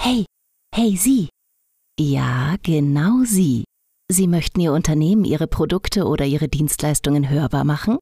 [0.00, 0.24] Hey,
[0.74, 1.28] hey Sie.
[2.00, 3.64] Ja, genau Sie.
[4.10, 7.98] Sie möchten Ihr Unternehmen, Ihre Produkte oder Ihre Dienstleistungen hörbar machen?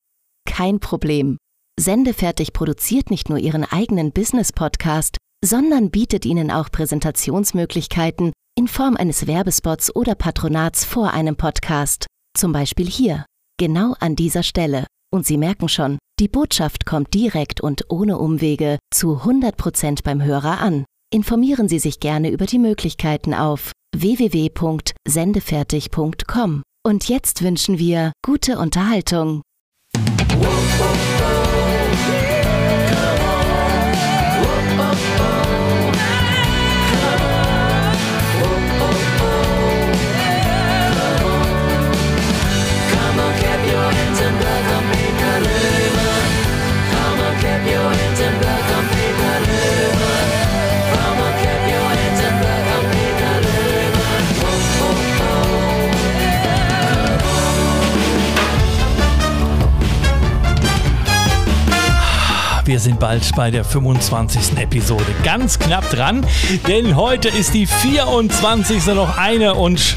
[0.46, 1.38] Kein Problem.
[1.80, 9.26] Sendefertig produziert nicht nur Ihren eigenen Business-Podcast, sondern bietet Ihnen auch Präsentationsmöglichkeiten in Form eines
[9.26, 12.06] Werbespots oder Patronats vor einem Podcast.
[12.36, 13.24] Zum Beispiel hier,
[13.58, 14.86] genau an dieser Stelle.
[15.12, 20.60] Und Sie merken schon, die Botschaft kommt direkt und ohne Umwege zu 100% beim Hörer
[20.60, 20.84] an.
[21.12, 26.62] Informieren Sie sich gerne über die Möglichkeiten auf www.sendefertig.com.
[26.84, 29.42] Und jetzt wünschen wir gute Unterhaltung.
[62.76, 64.58] Wir sind bald bei der 25.
[64.58, 65.06] Episode.
[65.24, 66.26] Ganz knapp dran,
[66.68, 68.88] denn heute ist die 24.
[68.88, 69.96] noch eine und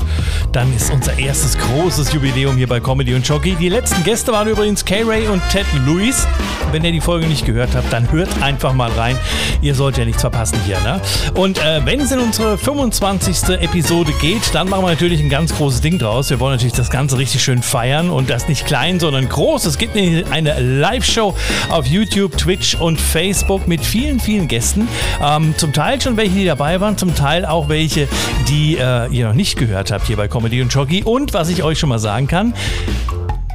[0.54, 3.56] dann ist unser erstes großes Jubiläum hier bei Comedy und Jockey.
[3.56, 6.26] Die letzten Gäste waren übrigens K-Ray und Ted Lewis.
[6.72, 9.18] Wenn ihr die Folge nicht gehört habt, dann hört einfach mal rein.
[9.62, 10.80] Ihr sollt ja nichts verpassen hier.
[10.80, 11.02] Ne?
[11.36, 13.60] Und äh, wenn es in unsere 25.
[13.60, 16.30] Episode geht, dann machen wir natürlich ein ganz großes Ding draus.
[16.30, 19.66] Wir wollen natürlich das Ganze richtig schön feiern und das nicht klein, sondern groß.
[19.66, 21.36] Es gibt eine Live-Show
[21.70, 24.88] auf YouTube, Twitch Twitch und Facebook mit vielen, vielen Gästen.
[25.24, 28.08] Ähm, zum Teil schon welche, die dabei waren, zum Teil auch welche,
[28.48, 31.04] die äh, ihr noch nicht gehört habt hier bei Comedy und Jockey.
[31.04, 32.54] Und was ich euch schon mal sagen kann,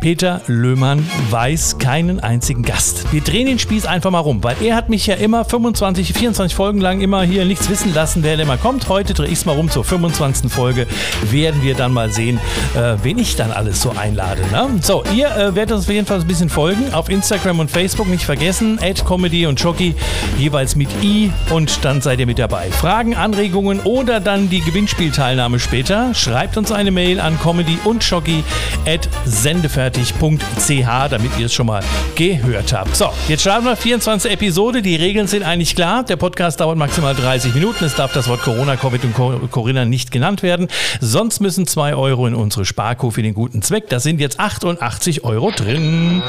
[0.05, 3.11] Peter Löhmann weiß keinen einzigen Gast.
[3.11, 6.55] Wir drehen den Spieß einfach mal rum, weil er hat mich ja immer 25, 24
[6.55, 8.91] Folgen lang immer hier nichts wissen lassen, wer denn immer kommt.
[8.91, 10.53] Heute drehe ich es mal rum zur 25.
[10.53, 10.87] Folge.
[11.31, 12.39] Werden wir dann mal sehen,
[12.75, 14.43] äh, wen ich dann alles so einlade.
[14.53, 14.79] Ne?
[14.83, 16.93] So, ihr äh, werdet uns auf jeden Fall ein bisschen folgen.
[16.93, 18.79] Auf Instagram und Facebook nicht vergessen.
[18.83, 19.95] Ad Comedy und Jockey
[20.37, 22.71] jeweils mit I und dann seid ihr mit dabei.
[22.71, 26.13] Fragen, Anregungen oder dann die Gewinnspielteilnahme später.
[26.13, 28.45] Schreibt uns eine Mail an comedy und jockey
[28.87, 31.83] at sendefertig fertig.ch, damit ihr es schon mal
[32.17, 32.97] gehört habt.
[32.97, 34.83] So, jetzt starten wir 24 Episode.
[34.83, 36.03] Die Regeln sind eigentlich klar.
[36.03, 37.85] Der Podcast dauert maximal 30 Minuten.
[37.85, 40.69] Es darf das Wort Corona, Covid und Corinna nicht genannt werden.
[41.01, 43.89] Sonst müssen 2 Euro in unsere Sparko für den guten Zweck.
[43.89, 46.23] Da sind jetzt 88 Euro drin.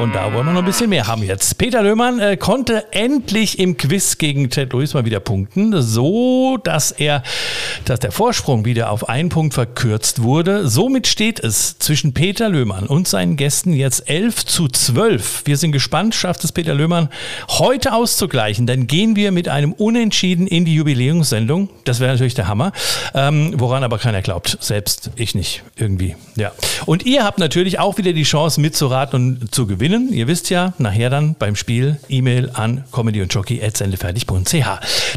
[0.00, 1.58] Und da wollen wir noch ein bisschen mehr haben jetzt.
[1.58, 6.90] Peter Löhmann äh, konnte endlich im Quiz gegen Ted Lewis mal wieder punkten, so dass
[6.90, 7.22] er,
[7.84, 10.68] dass der Vorsprung wieder auf einen Punkt verkürzt wurde.
[10.68, 15.42] Somit steht es zwischen Peter Löhmann und seinen Gästen jetzt 11 zu 12.
[15.44, 17.08] Wir sind gespannt, schafft es Peter Löhmann
[17.48, 18.66] heute auszugleichen.
[18.66, 21.68] Dann gehen wir mit einem Unentschieden in die Jubiläumssendung.
[21.84, 22.72] Das wäre natürlich der Hammer.
[23.14, 24.58] Ähm, woran aber keiner glaubt.
[24.60, 25.62] Selbst ich nicht.
[25.76, 26.16] Irgendwie.
[26.36, 26.52] Ja.
[26.86, 30.12] Und ihr habt natürlich auch wieder die Chance mitzuraten und zu gewinnen.
[30.12, 33.60] Ihr wisst ja, nachher dann beim Spiel E-Mail an comedy und jockey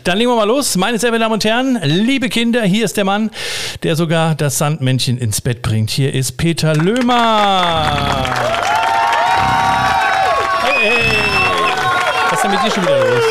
[0.04, 0.76] Dann legen wir mal los.
[0.76, 3.32] Meine sehr verehrten Damen und Herren, liebe Kinder, hier ist der Mann,
[3.84, 5.90] der sogar das Sandmännchen ins Bett bringt.
[5.90, 7.61] Hier ist Peter Löhmann.
[10.64, 11.32] Hey, hey.
[12.30, 13.24] Was ist denn mit dir schon wieder los?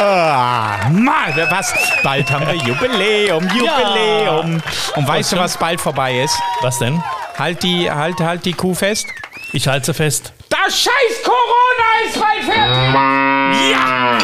[0.00, 1.74] Ah, Mann, was?
[2.02, 4.56] Bald haben wir Jubiläum, Jubiläum.
[4.56, 4.96] Ja.
[4.96, 6.38] Und weißt du, was bald vorbei ist?
[6.62, 7.02] Was denn?
[7.36, 9.06] Halt die, halt, halt die Kuh fest.
[9.52, 10.32] Ich halte sie fest.
[10.48, 12.94] Das scheiß Corona ist bald fertig!
[13.70, 14.18] Ja!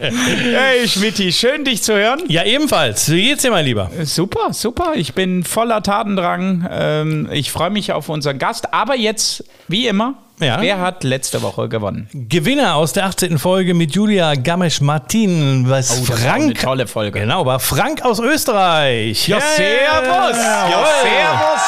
[0.00, 2.22] hey Schmidti, schön dich zu hören.
[2.28, 3.10] Ja, ebenfalls.
[3.10, 3.90] Wie geht's dir, mein Lieber?
[4.04, 4.92] Super, super.
[4.94, 6.68] Ich bin voller Tatendrang.
[6.70, 8.72] Ähm, ich freue mich auf unseren Gast.
[8.72, 10.60] Aber jetzt, wie immer, ja.
[10.60, 12.08] Wer hat letzte Woche gewonnen?
[12.12, 13.38] Gewinner aus der 18.
[13.38, 15.70] Folge mit Julia Gamesch-Martin.
[15.70, 16.42] Was oh, Frank.
[16.42, 17.20] eine tolle Folge.
[17.20, 19.28] Genau, war Frank aus Österreich.
[19.28, 20.36] Ja, servus.
[20.36, 21.60] Ja, servus.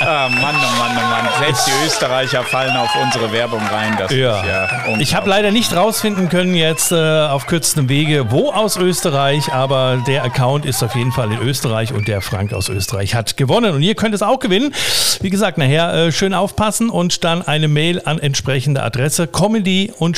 [0.00, 0.04] oh
[0.40, 1.13] Mann, oh Mann, oh Mann.
[1.38, 3.94] Selbst die Österreicher fallen auf unsere Werbung rein.
[3.98, 4.44] Das ja.
[4.44, 9.52] ja ich habe leider nicht rausfinden können jetzt äh, auf kürzestem Wege, wo aus Österreich,
[9.52, 13.36] aber der Account ist auf jeden Fall in Österreich und der Frank aus Österreich hat
[13.36, 13.74] gewonnen.
[13.74, 14.74] Und ihr könnt es auch gewinnen.
[15.20, 20.14] Wie gesagt, nachher äh, schön aufpassen und dann eine Mail an entsprechende Adresse comedy und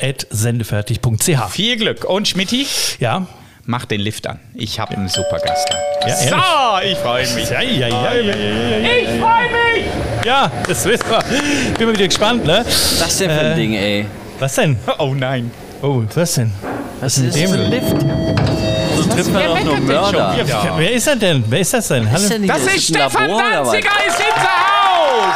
[0.00, 1.50] at sendefertig.ch.
[1.50, 2.04] Viel Glück.
[2.04, 2.66] Und Schmidti?
[2.98, 3.26] Ja.
[3.64, 4.40] Mach den Lift an.
[4.54, 5.68] Ich habe einen super Gast.
[6.06, 7.50] Ja, so, ich freue mich.
[7.50, 10.17] Ja, ja, ja, ich freue mich.
[10.28, 11.20] Ja, das wissen wir.
[11.78, 12.62] Bin mal wieder gespannt, ne?
[12.66, 14.06] Was denn für ein äh, Ding, ey?
[14.38, 14.78] Was denn?
[14.98, 15.50] Oh nein.
[15.80, 16.52] Oh, was denn?
[17.00, 17.96] Was, was ist denn ein Lift?
[18.94, 20.36] So trifft man doch nur Mörder.
[20.46, 20.74] Ja.
[20.76, 21.42] Wer ist er denn?
[21.48, 22.06] Wer ist das denn?
[22.10, 22.22] Hallo?
[22.22, 25.34] Ist das, das ist Stefan Danziger, ist hinter Haus.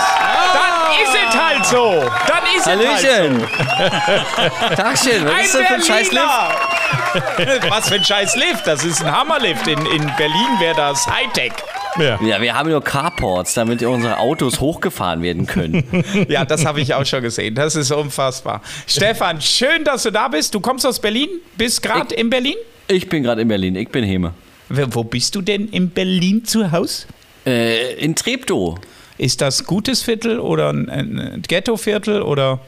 [0.52, 2.04] Dann ist es halt so.
[2.28, 3.44] Dann ist Hallöchen.
[3.44, 4.74] es halt so.
[4.76, 7.70] Tagchen, was ein ist das für ein scheiß Lift?
[7.70, 8.66] Was für ein scheiß Lift.
[8.66, 9.66] Das ist ein Hammerlift.
[9.66, 11.52] In, in Berlin wäre das Hightech.
[11.98, 12.18] Ja.
[12.22, 15.84] ja, wir haben nur Carports, damit unsere Autos hochgefahren werden können.
[16.28, 17.54] ja, das habe ich auch schon gesehen.
[17.54, 18.62] Das ist unfassbar.
[18.86, 20.54] Stefan, schön, dass du da bist.
[20.54, 21.28] Du kommst aus Berlin?
[21.56, 22.56] Bist gerade in Berlin?
[22.88, 23.76] Ich bin gerade in Berlin.
[23.76, 24.32] Ich bin Heme.
[24.68, 27.06] Wo bist du denn in Berlin zu Hause?
[27.44, 28.78] Äh, in Treptow.
[29.18, 32.60] Ist das gutes Viertel oder ein Ghetto-Viertel oder?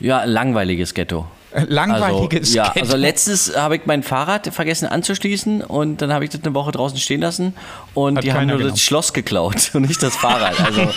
[0.00, 1.26] Ja, langweiliges Ghetto.
[1.68, 2.72] Langweiliges also, ja.
[2.80, 6.72] Also letztens habe ich mein Fahrrad vergessen anzuschließen und dann habe ich das eine Woche
[6.72, 7.54] draußen stehen lassen
[7.94, 8.74] und Hat die haben nur genommen.
[8.74, 10.60] das Schloss geklaut und nicht das Fahrrad.
[10.60, 10.88] Also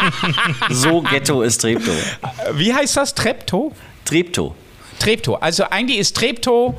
[0.70, 1.94] so Ghetto ist Treptow.
[2.54, 3.16] Wie heißt das?
[3.16, 3.72] Treptow?
[4.06, 4.54] Treptow.
[5.00, 5.38] Treptow.
[5.42, 6.76] Also eigentlich ist Treptow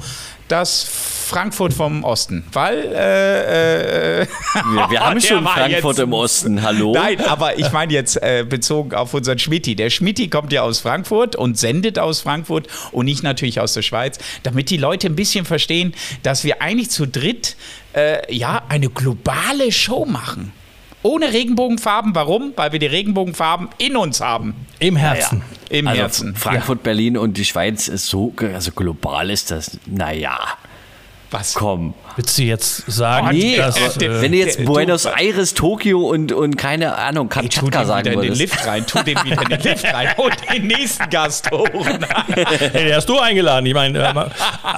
[0.53, 4.27] das Frankfurt vom Osten, weil äh, äh,
[4.75, 6.93] wir, wir, haben schon Frankfurt jetzt, im Osten, hallo?
[6.93, 9.75] Nein, aber ich meine jetzt äh, bezogen auf unseren Schmitti.
[9.75, 13.81] Der Schmitti kommt ja aus Frankfurt und sendet aus Frankfurt und nicht natürlich aus der
[13.81, 17.57] Schweiz, damit die Leute ein bisschen verstehen, dass wir eigentlich zu dritt
[17.95, 20.53] äh, ja eine globale Show machen.
[21.03, 22.15] Ohne Regenbogenfarben.
[22.15, 22.53] Warum?
[22.57, 24.55] Weil wir die Regenbogenfarben in uns haben.
[24.79, 25.43] Im Herzen.
[25.71, 26.37] Ja, Im also Herzen.
[26.37, 26.83] Frankfurt, ja.
[26.85, 30.39] Berlin und die Schweiz ist so, also global ist das, naja.
[31.31, 31.55] Was?
[31.55, 31.95] Komm.
[32.17, 36.01] Willst du jetzt sagen, oh, nee, dass, äh, wenn du jetzt der, Buenos Aires, Tokio
[36.01, 38.23] und, und keine Ahnung, Kamtschatka sagen würdest.
[38.23, 41.51] Tu den Lift rein, tu den wieder in den Lift rein und den nächsten Gast
[41.51, 41.69] hoch.
[42.35, 43.67] hey, den hast du eingeladen.
[43.67, 44.13] Ich meine, äh,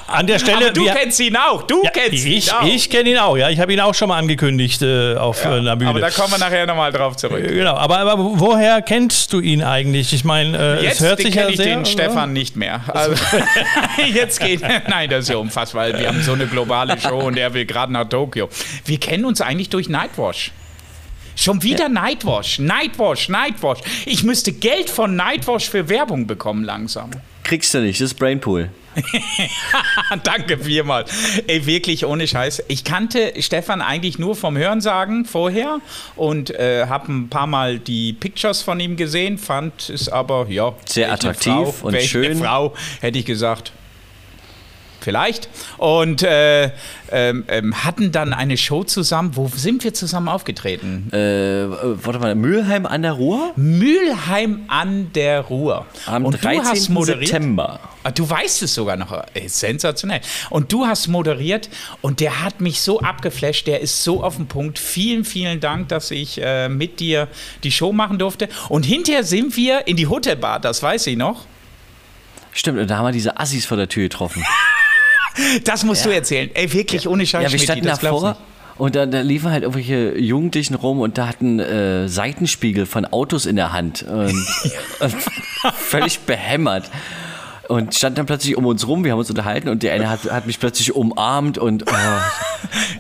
[0.06, 0.66] an der Stelle.
[0.66, 2.64] Aber du wir, kennst ihn auch, du ja, kennst ich, ihn auch.
[2.64, 3.50] Ich kenne ihn auch, ja.
[3.50, 5.90] Ich habe ihn auch schon mal angekündigt äh, auf ja, einer Bühne.
[5.90, 7.44] Aber da kommen wir nachher nochmal drauf zurück.
[7.44, 10.12] Äh, genau, aber, aber woher kennst du ihn eigentlich?
[10.12, 11.66] Ich meine, äh, es hört sich ja ich sehr...
[11.66, 12.82] den Stefan nicht mehr.
[12.88, 13.14] Also,
[14.12, 14.62] jetzt geht...
[14.88, 17.64] Nein, das ist ja umfassbar, weil wir haben so eine globale Show und er will
[17.64, 18.48] gerade nach Tokio.
[18.84, 20.52] Wir kennen uns eigentlich durch Nightwash.
[21.36, 21.88] Schon wieder ja.
[21.88, 23.80] Nightwash, Nightwash, Nightwash.
[24.06, 27.10] Ich müsste Geld von Nightwash für Werbung bekommen langsam.
[27.42, 28.70] Kriegst du nicht, das ist Brainpool.
[30.24, 31.04] Danke viermal.
[31.46, 32.62] Ey, wirklich ohne Scheiß.
[32.68, 35.80] Ich kannte Stefan eigentlich nur vom Hörensagen vorher
[36.16, 40.74] und äh, habe ein paar Mal die Pictures von ihm gesehen, fand es aber, ja.
[40.86, 42.38] Sehr attraktiv Frau, und schön.
[42.38, 43.72] Frau, hätte ich gesagt,
[45.04, 45.48] vielleicht.
[45.78, 46.70] Und äh,
[47.12, 49.36] ähm, ähm, hatten dann eine Show zusammen.
[49.36, 51.10] Wo sind wir zusammen aufgetreten?
[51.12, 51.68] Äh,
[52.04, 53.52] warte mal, Mülheim an der Ruhr?
[53.54, 55.86] Mülheim an der Ruhr.
[56.06, 57.04] Am Und 13.
[57.04, 57.78] September.
[58.02, 59.12] Ah, du weißt es sogar noch.
[59.34, 60.20] Ey, sensationell.
[60.50, 61.70] Und du hast moderiert
[62.02, 63.66] und der hat mich so abgeflasht.
[63.66, 64.78] Der ist so auf den Punkt.
[64.78, 67.28] Vielen, vielen Dank, dass ich äh, mit dir
[67.62, 68.48] die Show machen durfte.
[68.68, 71.46] Und hinterher sind wir in die Hotelbar, das weiß ich noch.
[72.52, 74.44] Stimmt, und da haben wir diese Assis vor der Tür getroffen.
[75.64, 76.10] Das musst ja.
[76.10, 76.50] du erzählen.
[76.54, 77.44] Ey, wirklich, ohne Scheiß.
[77.44, 78.36] Ja, wir standen davor.
[78.76, 83.46] Und da, da, liefen halt irgendwelche Jugendlichen rum und da hatten äh, Seitenspiegel von Autos
[83.46, 84.02] in der Hand.
[84.02, 84.34] Und,
[85.00, 85.14] und
[85.76, 86.90] völlig behämmert.
[87.68, 90.30] Und stand dann plötzlich um uns rum, wir haben uns unterhalten und der eine hat,
[90.30, 91.84] hat mich plötzlich umarmt und.
[91.86, 91.94] Oh.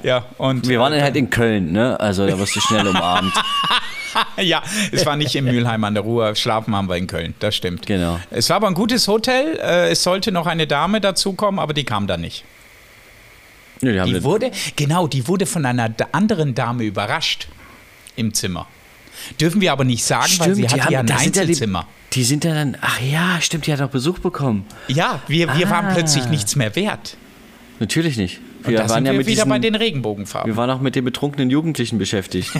[0.02, 0.68] Ja, und.
[0.68, 2.00] Wir waren dann halt in Köln, ne?
[2.00, 3.34] Also da wirst du schnell umarmt.
[4.40, 4.62] ja,
[4.92, 6.34] es war nicht in Mülheim an der Ruhr.
[6.34, 7.86] Schlafen haben wir in Köln, das stimmt.
[7.86, 8.18] Genau.
[8.30, 9.58] Es war aber ein gutes Hotel.
[9.58, 12.44] Äh, es sollte noch eine Dame dazukommen, aber die kam dann nicht.
[13.80, 17.48] Ja, die, die wurde, genau, die wurde von einer anderen Dame überrascht
[18.16, 18.66] im Zimmer.
[19.40, 21.86] Dürfen wir aber nicht sagen, stimmt, weil sie hatte ja ein Einzelzimmer.
[22.12, 24.64] Die, die sind dann, ach ja, stimmt, die hat auch Besuch bekommen.
[24.88, 25.70] Ja, wir, wir ah.
[25.70, 27.16] waren plötzlich nichts mehr wert.
[27.80, 28.40] Natürlich nicht.
[28.66, 30.50] Wir waren sind ja wir mit wieder diesen, bei den Regenbogenfarben.
[30.50, 32.50] Wir waren auch mit den betrunkenen Jugendlichen beschäftigt.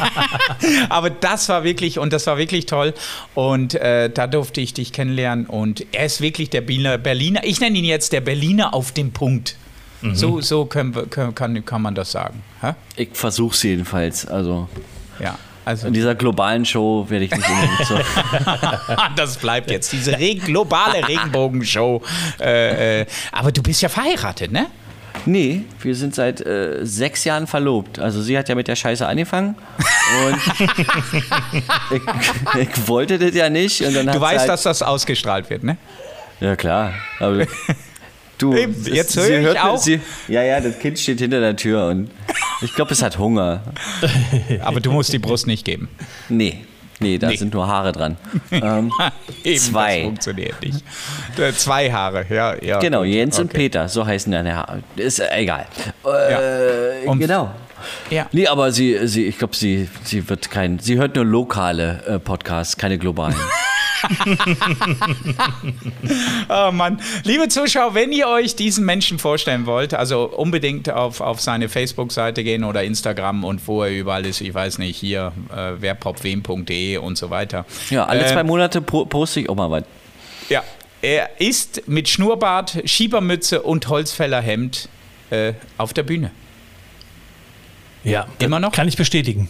[0.88, 2.94] Aber das war wirklich, und das war wirklich toll.
[3.34, 5.46] Und äh, da durfte ich dich kennenlernen.
[5.46, 9.56] Und er ist wirklich der Berliner, ich nenne ihn jetzt der Berliner auf dem Punkt.
[10.02, 10.14] Mhm.
[10.14, 12.42] So, so können wir, können, kann, kann man das sagen.
[12.62, 12.76] Ha?
[12.96, 14.26] Ich versuche es jedenfalls.
[14.26, 14.68] Also.
[15.20, 15.38] Ja.
[15.64, 17.98] Also in dieser globalen Show werde ich nicht unbedingt so.
[19.16, 22.02] das bleibt jetzt, diese Re globale Regenbogenshow.
[22.40, 24.66] Äh, äh, aber du bist ja verheiratet, ne?
[25.26, 27.98] Nee, wir sind seit äh, sechs Jahren verlobt.
[27.98, 29.54] Also sie hat ja mit der Scheiße angefangen.
[30.26, 30.36] Und
[31.90, 32.02] ich,
[32.60, 33.82] ich, wollte das ja nicht.
[33.82, 35.76] Und dann du weißt, halt dass das ausgestrahlt wird, ne?
[36.40, 36.94] Ja, klar.
[37.18, 37.46] Aber
[38.38, 39.78] du, jetzt höre ich auch.
[39.78, 42.10] Sie, ja, ja, das Kind steht hinter der Tür und
[42.62, 43.62] ich glaube, es hat Hunger.
[44.62, 45.88] Aber du musst die Brust nicht geben.
[46.28, 46.64] Nee.
[47.00, 47.36] Nee, da nee.
[47.36, 48.16] sind nur Haare dran.
[48.52, 48.92] Ähm,
[49.44, 49.96] Eben, zwei.
[49.96, 50.84] Das funktioniert nicht.
[51.38, 52.54] Äh, zwei Haare, ja.
[52.62, 53.42] ja genau, Jens okay.
[53.42, 54.82] und Peter, so heißen deine Haare.
[54.96, 55.66] Ist äh, egal.
[56.04, 57.14] Äh, ja.
[57.14, 57.50] Genau.
[58.10, 58.26] Ja.
[58.32, 62.18] Nee, aber sie, sie ich glaube, sie, sie wird kein, sie hört nur lokale äh,
[62.18, 63.36] Podcasts, keine globalen.
[66.48, 67.00] oh Mann.
[67.24, 72.44] Liebe Zuschauer, wenn ihr euch diesen Menschen vorstellen wollt, also unbedingt auf, auf seine Facebook-Seite
[72.44, 77.18] gehen oder Instagram und wo er überall ist, ich weiß nicht, hier äh, werpopwem.de und
[77.18, 77.64] so weiter.
[77.90, 79.84] Ja, alle äh, zwei Monate poste ich auch mal was.
[80.48, 80.62] Ja,
[81.02, 84.88] Er ist mit Schnurrbart, Schiebermütze und Holzfällerhemd
[85.30, 86.30] äh, auf der Bühne.
[88.02, 88.72] Ja, Immer noch?
[88.72, 89.48] Kann ich bestätigen.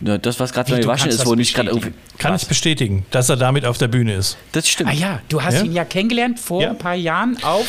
[0.00, 1.92] Ja, Das, was gerade gewaschen ist, wo nicht gerade irgendwie.
[2.18, 4.36] Kann ich bestätigen, dass er damit auf der Bühne ist.
[4.52, 4.90] Das stimmt.
[4.90, 5.62] Ah ja, du hast Ja?
[5.62, 6.70] ihn ja kennengelernt vor Ja.
[6.70, 7.66] ein paar Jahren auf.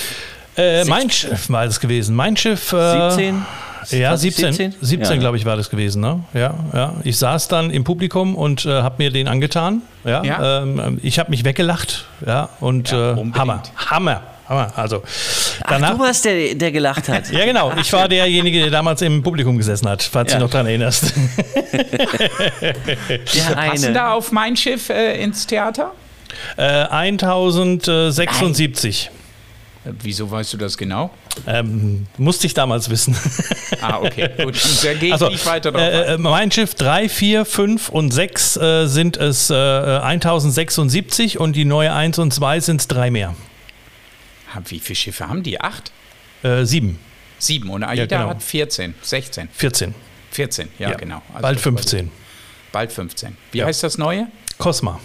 [0.58, 2.16] Äh, mein Schiff war das gewesen.
[2.16, 2.74] Mein Schiff.
[2.74, 3.46] Äh, 17?
[3.92, 4.74] Ja, 17, 17?
[4.82, 5.20] 17, Ja.
[5.20, 6.02] glaube ich, war das gewesen.
[6.02, 6.22] Ne?
[6.34, 6.94] Ja, ja.
[7.04, 9.82] Ich saß dann im Publikum und äh, habe mir den angetan.
[10.04, 10.64] Ja, Ja.
[10.64, 12.06] Ähm, ich habe mich weggelacht.
[12.26, 13.32] Ja, und Ja, äh.
[13.36, 14.72] Hammer, Hammer, Hammer.
[14.76, 15.04] Also
[15.64, 15.92] Ach, danach.
[15.92, 17.30] du warst der, der gelacht hat.
[17.32, 17.74] ja, genau.
[17.80, 20.38] Ich war derjenige, der damals im Publikum gesessen hat, falls Ja.
[20.40, 21.14] du dich noch daran erinnerst.
[22.62, 25.92] Der Passen da auf mein Schiff äh, ins Theater?
[26.58, 29.10] äh, 1076.
[29.86, 31.10] Äh, Wieso weißt du das genau?
[31.46, 33.16] Ähm, musste ich damals wissen.
[33.80, 34.56] Ah, okay, gut.
[34.84, 38.10] Da gehe ich Also, nicht weiter drauf äh, äh, mein Schiff 3, 4, 5 und
[38.12, 43.12] 6 äh, sind es äh, 1076 und die neue 1 und 2 sind es drei
[43.12, 43.36] mehr.
[44.66, 45.60] Wie viele Schiffe haben die?
[45.62, 45.92] Acht?
[46.44, 46.98] Äh, 7,
[47.40, 47.70] Sieben.
[47.70, 48.30] Und AIDA genau.
[48.30, 49.94] hat 14, 16, 14.
[50.32, 50.70] 14.
[50.80, 51.22] Ja, genau.
[51.30, 52.12] Also Bald das war- 15.
[52.72, 53.38] Bald 15.
[53.52, 53.66] Wie Ja.
[53.66, 54.28] heißt das neue?
[54.58, 55.00] Cosma.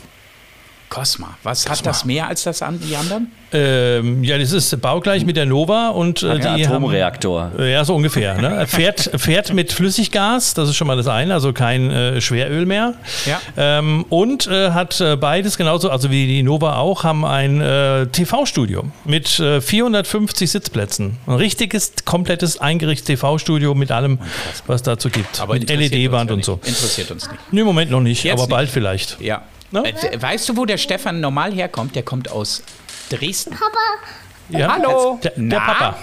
[0.92, 1.38] Cosma.
[1.42, 3.32] Was hat das mehr als das an, die anderen?
[3.54, 7.44] Ähm, ja, das ist baugleich mit der Nova und äh, Ja, die Atomreaktor.
[7.44, 8.34] Haben, ja, so ungefähr.
[8.38, 8.66] Ne?
[8.66, 12.94] Fährt, fährt mit Flüssiggas, das ist schon mal das eine, also kein äh, Schweröl mehr.
[13.25, 13.40] Ja.
[13.56, 18.06] Ähm, und äh, hat äh, beides genauso, also wie die Nova auch, haben ein äh,
[18.08, 21.16] TV-Studio mit äh, 450 Sitzplätzen.
[21.26, 24.18] Ein richtiges, komplettes eingerichtetes TV-Studio mit allem,
[24.66, 25.42] was dazu gibt.
[25.49, 26.68] mit interessiert LED-Wand uns und ja so.
[26.68, 27.40] Interessiert uns nicht.
[27.50, 28.50] Nee, im Moment noch nicht, Jetzt aber nicht.
[28.50, 29.18] bald vielleicht.
[29.20, 29.42] Ja.
[29.72, 29.82] Ne?
[29.88, 31.96] Äh, weißt du, wo der Stefan normal herkommt?
[31.96, 32.62] Der kommt aus
[33.10, 33.58] Dresden.
[34.48, 34.72] Ja?
[34.74, 35.18] Hallo.
[35.22, 35.60] Der, der Na?
[35.60, 35.98] Papa.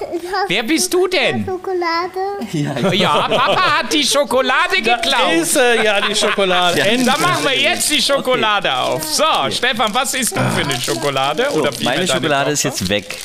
[0.47, 1.45] Wer bist du denn?
[1.45, 2.95] Schokolade.
[2.95, 5.33] Ja, Papa hat die Schokolade Da geklaut.
[5.33, 6.81] ist äh, ja die Schokolade.
[6.81, 7.05] Endlich.
[7.13, 9.03] Da machen wir jetzt die Schokolade auf.
[9.03, 11.47] So, Stefan, was isst du für eine Schokolade?
[11.51, 13.19] So, Oder meine Schokolade ist jetzt weg.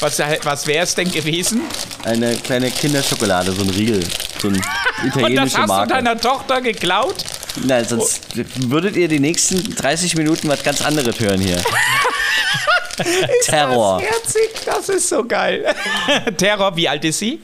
[0.00, 1.60] Was, was wäre es denn gewesen?
[2.04, 4.00] Eine kleine Kinderschokolade, so ein Riegel.
[4.40, 4.64] So ein Und
[5.04, 5.88] das italienische hast Marke.
[5.88, 7.16] du deiner Tochter geklaut?
[7.64, 8.22] Nein, sonst
[8.70, 11.60] würdet ihr die nächsten 30 Minuten was ganz anderes hören hier.
[13.44, 14.00] Terror.
[14.00, 15.64] Das ist herzig, das ist so geil.
[16.36, 17.40] Terror, wie alt ist sie?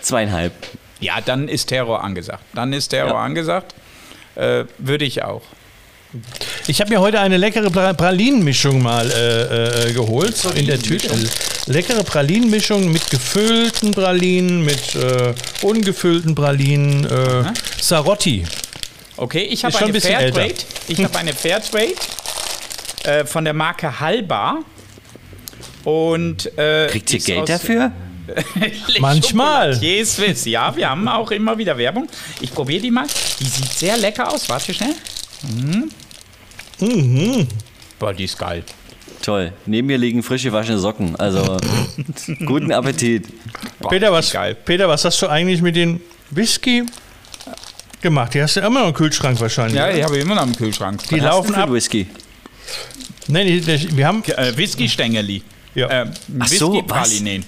[0.00, 0.52] Zweieinhalb.
[1.00, 2.42] Ja, dann ist Terror angesagt.
[2.54, 3.22] Dann ist Terror Ja.
[3.24, 3.74] angesagt.
[4.34, 5.42] Äh, Würde ich auch.
[6.66, 11.08] Ich habe mir heute eine leckere pra Pralinenmischung mal äh, äh, geholt in der Tüte.
[11.66, 17.04] Leckere Pralinenmischung mit gefüllten Pralinen, mit äh, ungefüllten Pralinen.
[17.04, 17.44] Äh,
[17.80, 18.44] Sarotti.
[19.16, 20.54] Okay, ich habe eine ein Fairtrade.
[20.88, 21.94] Ich habe eine Fairtrade
[23.04, 24.58] äh, von der Marke Halbar.
[25.84, 27.92] Und äh, Kriegt ihr Geld dafür?
[28.98, 29.74] Manchmal.
[29.74, 30.44] Swiss.
[30.46, 32.08] Ja, wir haben auch immer wieder Werbung.
[32.40, 33.06] Ich probiere die mal.
[33.38, 34.48] Die sieht sehr lecker aus.
[34.48, 34.94] Warte schnell.
[35.42, 35.88] Mhm.
[37.98, 38.64] Boah, die ist geil.
[39.22, 39.52] Toll.
[39.66, 41.16] Neben mir liegen frisch gewaschene Socken.
[41.16, 41.56] Also,
[42.46, 43.26] guten Appetit.
[43.80, 44.54] Boah, Peter, was, Geil.
[44.54, 46.00] Peter, was hast du eigentlich mit den
[46.30, 46.84] Whisky
[48.02, 48.34] gemacht?
[48.34, 49.76] Die hast du immer noch im Kühlschrank wahrscheinlich.
[49.76, 51.02] Ja, die habe ich immer noch im Kühlschrank.
[51.04, 51.72] die Was hast du laufen für ab.
[51.72, 52.06] Whisky?
[53.28, 54.22] Die, wir haben.
[54.24, 55.42] Äh, Whisky-Stängeli.
[55.74, 55.88] Ja.
[55.88, 56.06] Äh,
[56.38, 57.44] Ach so, Whisky-Pralinen.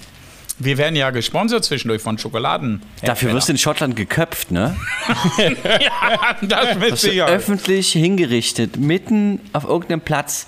[0.61, 2.81] Wir werden ja gesponsert zwischendurch von Schokoladen.
[3.01, 4.75] Dafür wirst du in Schottland geköpft, ne?
[5.37, 7.33] ja, das mit Wirst du Sicherheit.
[7.33, 10.47] öffentlich hingerichtet, mitten auf irgendeinem Platz,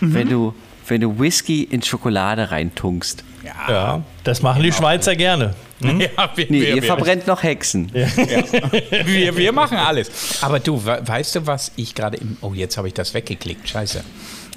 [0.00, 0.14] Mhm.
[0.14, 0.54] wenn, du,
[0.88, 3.22] wenn du Whisky in Schokolade reintunkst.
[3.68, 5.54] Ja, das machen die Schweizer gerne.
[5.80, 5.90] Ja,
[6.34, 7.92] wir, Nee, wir, ihr wir, verbrennt noch Hexen.
[9.04, 10.10] wir, wir machen alles.
[10.42, 12.36] Aber du, we- weißt du, was ich gerade im.
[12.40, 13.68] Oh, jetzt habe ich das weggeklickt.
[13.68, 14.02] Scheiße.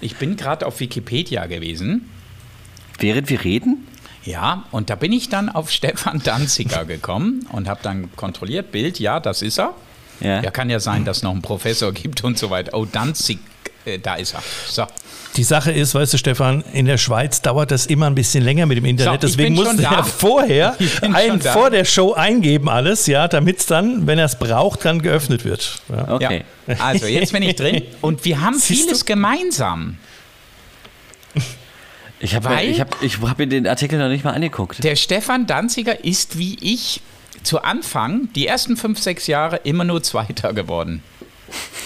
[0.02, 2.10] Ich bin gerade auf Wikipedia gewesen.
[3.00, 3.86] Während wir reden?
[4.28, 9.00] Ja, und da bin ich dann auf Stefan Danziger gekommen und habe dann kontrolliert, Bild,
[9.00, 9.74] ja, das ist er.
[10.20, 10.42] Ja.
[10.42, 12.74] Ja, kann ja sein, dass es noch einen Professor gibt und so weiter.
[12.74, 13.38] Oh, Danzig,
[13.86, 14.42] äh, da ist er.
[14.68, 14.86] So.
[15.36, 18.66] Die Sache ist, weißt du, Stefan, in der Schweiz dauert das immer ein bisschen länger
[18.66, 19.22] mit dem Internet.
[19.22, 24.08] So, Deswegen musste er vorher ein, vor der Show eingeben alles, ja, damit es dann,
[24.08, 25.80] wenn er es braucht, dann geöffnet wird.
[25.90, 26.16] Ja.
[26.16, 26.44] Okay.
[26.66, 26.76] Ja.
[26.80, 27.84] Also, jetzt bin ich drin.
[28.02, 29.06] Und wir haben Siehst vieles du?
[29.06, 29.98] gemeinsam.
[32.20, 34.84] Ich habe Weil- ich hab, ich hab mir den Artikel noch nicht mal angeguckt.
[34.84, 37.02] Der Stefan Danziger ist wie ich
[37.44, 41.04] zu Anfang, die ersten fünf, sechs Jahre, immer nur Zweiter geworden.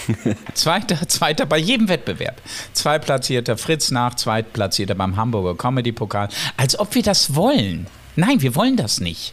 [0.54, 2.40] Zweiter, Zweiter bei jedem Wettbewerb.
[2.72, 6.28] Zweitplatzierter Fritz nach, Zweitplatzierter beim Hamburger Comedy-Pokal.
[6.56, 7.86] Als ob wir das wollen.
[8.16, 9.32] Nein, wir wollen das nicht.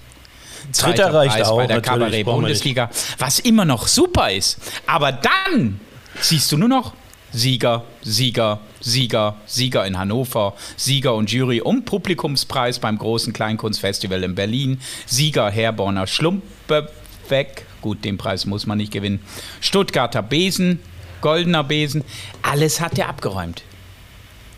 [0.77, 1.82] Dritter reicht Preis auch, bei der.
[1.82, 4.60] Kabarett-Bundesliga, was immer noch super ist.
[4.86, 5.79] Aber dann
[6.22, 6.94] siehst du nur noch
[7.31, 14.36] Sieger, Sieger, Sieger, Sieger in Hannover, Sieger und Jury um Publikumspreis beim großen Kleinkunstfestival in
[14.36, 19.19] Berlin, Sieger Herborner Schlumpebeck, gut, den Preis muss man nicht gewinnen,
[19.62, 20.79] Stuttgarter Besen,
[21.21, 22.03] Goldener Besen,
[22.41, 23.63] alles hat er abgeräumt.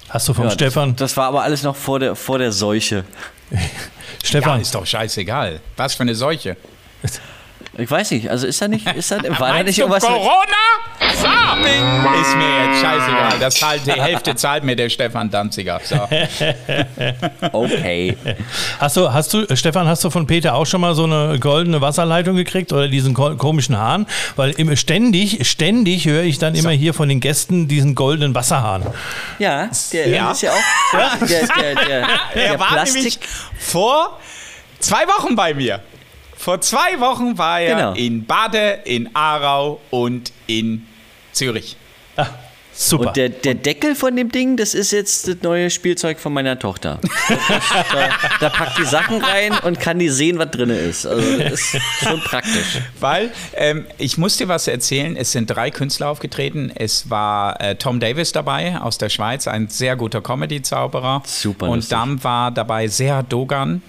[0.10, 0.90] Hast du vom Ja, Stefan?
[0.96, 3.06] Das, das war aber alles noch vor der, vor der Seuche.
[4.24, 5.60] Ja, Stefan, ist doch scheißegal.
[5.78, 6.56] Was für eine Seuche.
[7.82, 10.04] Ich weiß nicht, also ist da nicht, ist da, war da nicht irgendwas?
[10.04, 10.32] Corona?
[11.00, 11.28] So.
[11.28, 13.34] Ist mir jetzt scheißegal.
[13.40, 15.80] Das zahlt, die Hälfte zahlt mir der Stefan Danziger.
[15.84, 15.96] So.
[17.52, 18.16] Okay.
[18.80, 21.82] hast du, hast du, Stefan, hast du von Peter auch schon mal so eine goldene
[21.82, 24.06] Wasserleitung gekriegt oder diesen ko- komischen Hahn?
[24.36, 28.84] Weil immer ständig, ständig höre ich dann immer hier von den Gästen diesen goldenen Wasserhahn.
[29.40, 30.32] Ja, der Ja.
[30.32, 30.58] ist ja auch.
[31.28, 32.00] Der, der, der, der,
[32.36, 33.20] Er der war nämlich
[33.58, 34.20] vor
[34.80, 35.80] zwei Wochen bei mir.
[36.42, 37.94] Vor zwei Wochen war er Genau.
[37.94, 40.88] in Bade, in Aarau und in
[41.34, 41.78] Zürich.
[42.74, 43.10] Super.
[43.10, 46.58] Und der, der Deckel von dem Ding, das ist jetzt das neue Spielzeug von meiner
[46.58, 47.00] Tochter.
[47.92, 51.06] da, da packt die Sachen rein und kann die sehen, was drin ist.
[51.06, 52.80] Also das ist schon praktisch.
[53.00, 55.16] Weil ähm, ich muss dir was erzählen.
[55.16, 56.72] Es sind drei Künstler aufgetreten.
[56.74, 61.22] Es war äh, Tom Davis dabei aus der Schweiz, ein sehr guter Comedy-Zauberer.
[61.28, 61.90] Super Und lustig.
[61.92, 63.84] dann war dabei Serhat Dogan.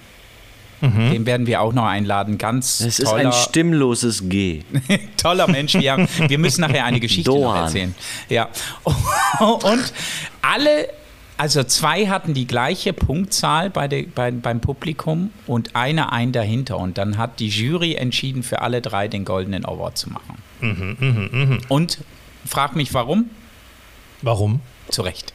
[0.83, 2.37] Den werden wir auch noch einladen.
[2.37, 4.63] Ganz Es ist toller, ein stimmloses G.
[5.17, 5.75] toller Mensch.
[5.75, 7.95] Wir, wir müssen nachher eine Geschichte erzählen.
[8.27, 8.49] Ja.
[9.39, 9.93] Und
[10.41, 10.89] alle,
[11.37, 16.77] also zwei hatten die gleiche Punktzahl bei der, bei, beim Publikum und einer ein dahinter.
[16.77, 20.37] Und dann hat die Jury entschieden, für alle drei den Goldenen Award zu machen.
[21.69, 21.99] Und
[22.45, 23.29] frag mich warum?
[24.21, 24.59] Warum?
[24.89, 25.33] Zu Recht.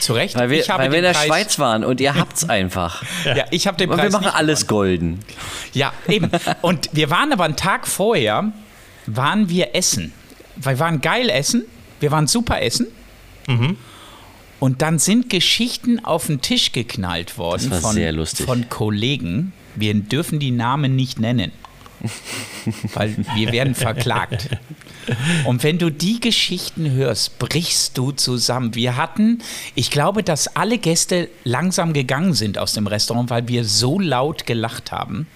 [0.00, 0.34] Zu Recht.
[0.36, 3.02] Weil wir, ich habe weil wir in der Preis- Schweiz waren und ihr habt's einfach.
[3.24, 5.20] Ja, ich habe den Und Preis wir machen nicht alles golden.
[5.74, 6.30] Ja, eben.
[6.60, 8.52] Und wir waren aber einen Tag vorher,
[9.06, 10.12] waren wir essen.
[10.56, 11.64] Wir waren geil essen,
[12.00, 12.88] wir waren super essen.
[14.60, 18.46] Und dann sind Geschichten auf den Tisch geknallt worden Das war von, sehr lustig.
[18.46, 19.52] von Kollegen.
[19.74, 21.50] Wir dürfen die Namen nicht nennen.
[22.94, 24.50] Weil wir werden verklagt.
[25.44, 28.74] Und wenn du die Geschichten hörst, brichst du zusammen.
[28.74, 29.42] Wir hatten,
[29.74, 34.46] ich glaube, dass alle Gäste langsam gegangen sind aus dem Restaurant, weil wir so laut
[34.46, 35.26] gelacht haben.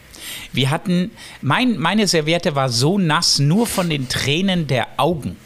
[0.53, 5.37] Wir hatten, mein, meine Serviette war so nass, nur von den Tränen der Augen.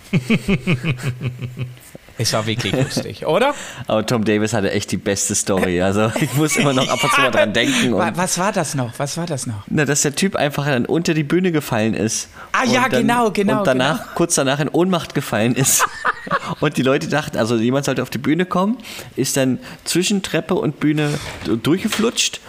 [2.21, 3.55] Es war wirklich lustig, oder?
[3.87, 5.81] Aber Tom Davis hatte echt die beste Story.
[5.81, 7.95] Also ich muss immer noch ab und zu mal dran denken.
[8.17, 8.93] Was war das noch?
[8.99, 9.63] Was war das noch?
[9.69, 12.29] na, dass der Typ einfach dann unter die Bühne gefallen ist.
[12.53, 15.85] Ah, ja, Und dann, genau, genau, Und danach, kurz danach in Ohnmacht gefallen ist.
[16.61, 18.79] und die Leute dachten, also jemand sollte auf die Bühne kommen,
[19.17, 22.41] ist dann zwischen Treppe und Bühne durchgeflutscht.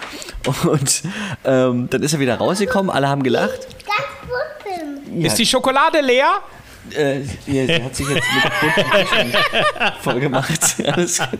[0.65, 1.03] Und
[1.45, 3.59] ähm, dann ist er wieder rausgekommen, alle haben gelacht.
[3.85, 5.21] Das wussten.
[5.23, 6.41] Ist die Schokolade leer?
[6.97, 9.33] Äh, ja, sie hat sich jetzt mit bunten Tischen
[10.01, 10.75] voll gemacht.
[10.91, 11.39] Alles gut.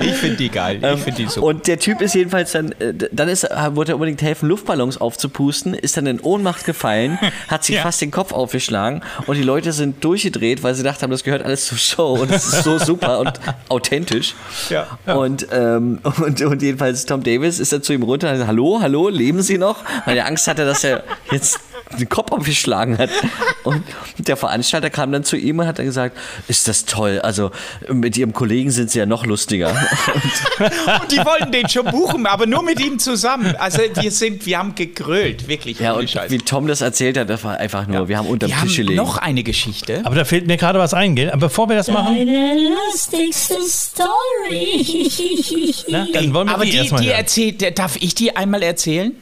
[0.00, 0.80] Ich finde die geil.
[0.94, 1.46] Ich finde die super.
[1.46, 4.98] Und der Typ ist jedenfalls dann, äh, dann ist, er- wollte er unbedingt helfen, Luftballons
[5.00, 7.18] aufzupusten, ist dann in Ohnmacht gefallen,
[7.48, 7.82] hat sich Ja.
[7.82, 11.66] fast den Kopf aufgeschlagen und die Leute sind durchgedreht, weil sie dachten, das gehört alles
[11.66, 13.32] zur Show und es ist so super und
[13.68, 14.34] authentisch.
[14.68, 14.98] Ja.
[15.06, 18.48] Und, ähm, und, und jedenfalls Tom Davis ist dann zu ihm runter und hat gesagt,
[18.48, 19.84] hallo, hallo, leben Sie noch?
[20.04, 21.60] Weil er Angst hatte, dass er jetzt
[21.98, 23.10] den Kopf aufgeschlagen hat.
[23.62, 23.82] Und
[24.18, 26.16] der Veranstalter kam dann zu ihm und hat dann gesagt,
[26.48, 27.50] ist das toll, also
[27.88, 29.68] mit Ihrem Kollegen sind Sie ja noch lustiger.
[30.58, 33.54] Und die wollten den schon buchen, aber nur mit ihm zusammen.
[33.56, 35.78] Also wir sind, wir haben gegrölt, wirklich.
[35.80, 36.30] Ja, und Scheiß.
[36.30, 38.76] wie Tom das erzählt hat, das war einfach nur, wir haben unterm wir Tisch haben
[38.76, 38.96] gelegen.
[38.96, 40.00] noch eine Geschichte.
[40.04, 41.30] Aber da fällt mir gerade was ein, gell?
[41.30, 45.10] Aber bevor wir das machen, Deine lustigste Story.
[45.88, 49.12] na, dann wollen wir Aber die, die, die erzählt, darf ich die einmal erzählen?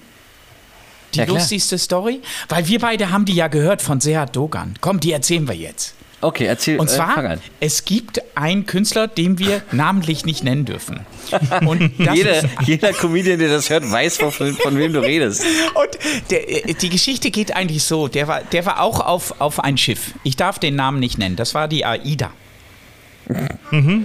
[1.14, 2.20] Die Ja, lustigste Story?
[2.48, 4.74] Weil wir beide haben die ja gehört von Serhat Dogan.
[4.80, 5.94] Komm, die erzählen wir jetzt.
[6.22, 7.40] Okay, erzähl, Und äh, zwar, an.
[7.58, 11.00] es gibt einen Künstler, den wir namentlich nicht nennen dürfen.
[12.14, 15.42] Jeder, ist, jeder Comedian, der das hört, weiß, von, von wem du redest.
[15.74, 19.58] Und der, äh, die Geschichte geht eigentlich so: der war, der war auch auf, auf
[19.60, 20.12] ein Schiff.
[20.22, 21.34] Ich darf den Namen nicht nennen.
[21.34, 22.30] Das war die AIDA.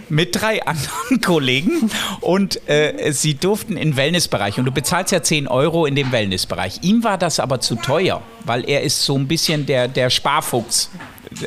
[0.09, 1.89] Mit drei anderen Kollegen
[2.21, 6.11] und äh, sie durften in den Wellnessbereich und du bezahlst ja 10 Euro in dem
[6.11, 6.79] Wellnessbereich.
[6.83, 10.89] Ihm war das aber zu teuer, weil er ist so ein bisschen der, der Sparfuchs.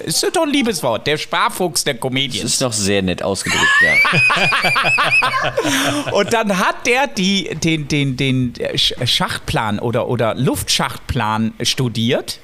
[0.04, 2.44] Ist doch ein liebes Wort, der Sparfuchs der Das Comedians.
[2.52, 3.94] ist doch sehr nett ausgedrückt, ja.
[6.12, 12.40] Und dann hat der die, den, den, den Sch- Schachtplan oder, oder Luftschachtplan studiert,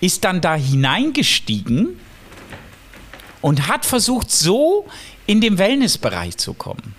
[0.00, 1.98] ist dann da hineingestiegen
[3.40, 4.86] und hat versucht, so
[5.26, 6.94] in den Wellnessbereich zu kommen.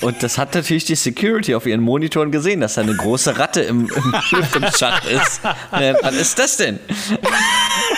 [0.00, 3.60] Und das hat natürlich die Security auf ihren Monitoren gesehen, dass da eine große Ratte
[3.62, 5.40] im, im Lüftungsschacht ist.
[5.72, 6.78] Ja, was ist das denn?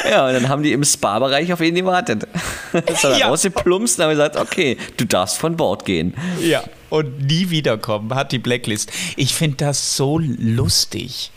[0.08, 2.26] Ja, und dann haben die im Spa-Bereich auf ihn gewartet.
[2.72, 3.28] Ist er da Ja.
[3.28, 6.14] rausgeplumpst und haben gesagt, okay, du darfst von Bord gehen.
[6.40, 6.62] Ja.
[6.90, 8.90] Und nie wiederkommen, hat die Blacklist.
[9.16, 11.30] Ich finde das so lustig.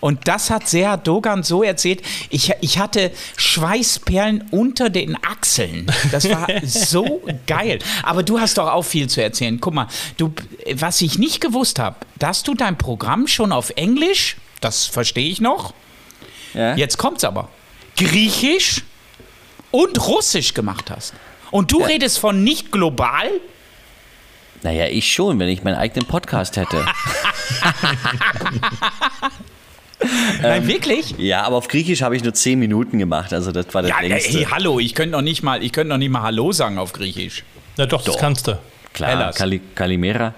[0.00, 2.02] Und das hat Serhat Dogan so erzählt.
[2.30, 5.90] Ich, ich hatte Schweißperlen unter den Achseln.
[6.12, 7.78] Das war so geil.
[8.02, 9.60] Aber du hast doch auch viel zu erzählen.
[9.60, 10.32] Guck mal, du,
[10.74, 15.40] was ich nicht gewusst habe, dass du dein Programm schon auf Englisch, das verstehe ich
[15.40, 15.74] noch.
[16.54, 16.76] Ja?
[16.76, 17.48] Jetzt kommt's aber.
[17.96, 18.82] Griechisch
[19.70, 21.14] und Russisch gemacht hast.
[21.50, 23.30] Und du redest von nicht global?
[24.62, 26.84] Naja, ich schon, wenn ich meinen eigenen Podcast hätte.
[30.42, 31.14] Nein, wirklich?
[31.18, 34.00] ja, aber auf Griechisch habe ich nur 10 Minuten gemacht, also das war das Ja,
[34.00, 34.38] längste.
[34.38, 36.92] hey, hallo, ich könnte noch nicht mal, ich könnte noch nicht mal Hallo sagen auf
[36.92, 37.44] Griechisch.
[37.76, 38.58] Na doch, das kannst du.
[38.92, 39.32] Klar.
[39.32, 40.34] Kali Kalimera.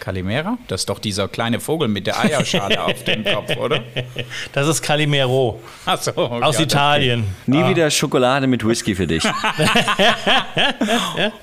[0.00, 0.58] Kalimera?
[0.66, 3.80] Das ist doch dieser kleine Vogel mit der Eierschale auf dem Kopf, oder?
[4.52, 7.24] Das ist Calimero Ach so, aus ja, Italien.
[7.46, 9.22] Nie wieder Schokolade mit Whisky für dich.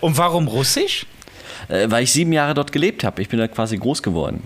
[0.02, 1.06] Und warum Russisch?
[1.70, 3.22] Äh, weil ich sieben Jahre dort gelebt habe.
[3.22, 4.44] Ich bin da quasi groß geworden.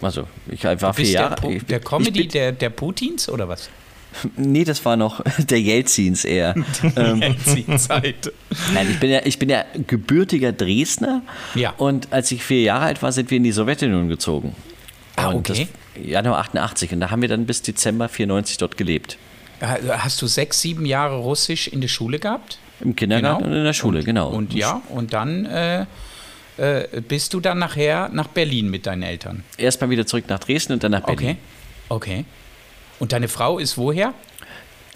[0.00, 1.34] Also, ich war vier der, Jahre.
[1.36, 3.68] Pu- ich, der Comedy der, der Putins oder was?
[4.36, 6.54] Nee, das war noch der Jelzins eher.
[6.96, 7.22] ähm,
[7.56, 8.30] Die Zeit.
[8.74, 11.22] nein, ich bin, ja, ich bin ja gebürtiger Dresdner.
[11.54, 11.70] Ja.
[11.78, 14.54] Und als ich vier Jahre alt war, sind wir in die Sowjetunion gezogen.
[15.16, 15.66] Ah, Und okay.
[16.02, 16.92] Januar 88.
[16.92, 19.16] Und da haben wir dann bis Dezember 94 dort gelebt.
[19.62, 22.58] Hast du sechs, sieben Jahre Russisch in der Schule gehabt?
[22.80, 23.50] Im Kindergarten Genau.
[23.54, 24.28] und in der Schule, genau.
[24.28, 25.86] Und ja, und dann äh,
[26.56, 29.44] äh, bist du dann nachher nach Berlin mit deinen Eltern.
[29.56, 31.38] Erstmal wieder zurück nach Dresden und dann nach Berlin.
[31.88, 32.16] Okay.
[32.16, 32.24] Okay.
[32.98, 34.14] Und deine Frau ist woher?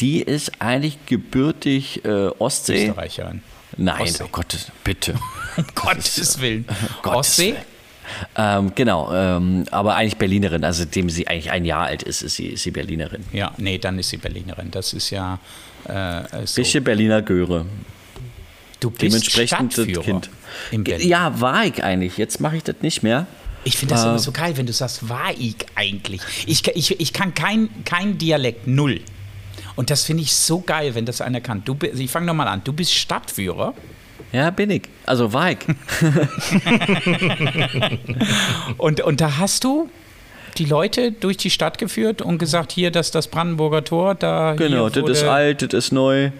[0.00, 2.88] Die ist eigentlich gebürtig äh, Ostsee.
[2.88, 3.42] Österreicherin.
[3.76, 4.24] Nein, Ostsee.
[4.24, 5.14] oh Gott, bitte.
[5.56, 6.66] Um Gottes Willen.
[7.02, 7.56] Gottes Ostsee?
[8.36, 10.64] Ähm, genau, ähm, aber eigentlich Berlinerin.
[10.64, 13.24] Also, dem sie eigentlich ein Jahr alt ist, ist sie, ist sie Berlinerin.
[13.32, 14.70] Ja, nee, dann ist sie Berlinerin.
[14.70, 15.38] Das ist ja
[15.88, 16.56] äh, so.
[16.56, 17.66] Bisschen Berliner Göre.
[18.86, 20.30] Du bist Dementsprechend das Stadtführer Kind.
[20.70, 21.08] in Berlin.
[21.08, 22.16] Ja, war ich eigentlich.
[22.18, 23.26] Jetzt mache ich das nicht mehr.
[23.64, 26.20] Ich finde das Äh, immer so geil, wenn du sagst, war ich eigentlich.
[26.46, 29.00] Ich, ich, ich kann kein, kein Dialekt, null.
[29.74, 31.62] Und das finde ich so geil, wenn das einer kann.
[31.64, 32.62] Du, ich fange nochmal an.
[32.62, 33.74] Du bist Stadtführer.
[34.32, 34.82] Ja, bin ich.
[35.04, 35.58] Also war ich.
[38.78, 39.88] Und, und da hast du
[40.58, 44.14] die Leute durch die Stadt geführt und gesagt, hier, das ist das Brandenburger Tor.
[44.14, 46.30] Da Genau, das ist alt, das ist neu.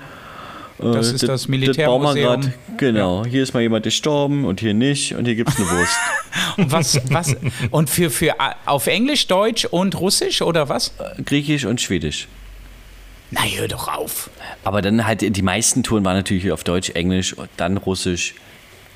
[0.79, 2.41] Das Äh, ist das bauen wir Militärmuseum.
[2.43, 2.53] grad.
[2.79, 5.97] Genau, hier ist mal jemand gestorben und hier nicht und hier gibt es eine Wurst.
[6.59, 7.35] Und was, was,
[7.71, 8.35] und für, für äh,
[8.67, 10.93] auf Englisch, Deutsch und Russisch oder was?
[11.25, 12.29] Griechisch und Schwedisch.
[13.31, 14.31] Na, hör doch auf.
[14.65, 18.35] Aber dann halt, die meisten Touren waren natürlich auf Deutsch, Englisch, und dann Russisch,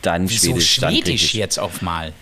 [0.03, 1.35] dann Wieso Schwedisch, dann Schwedisch Griechisch.
[1.35, 2.13] jetzt auf mal?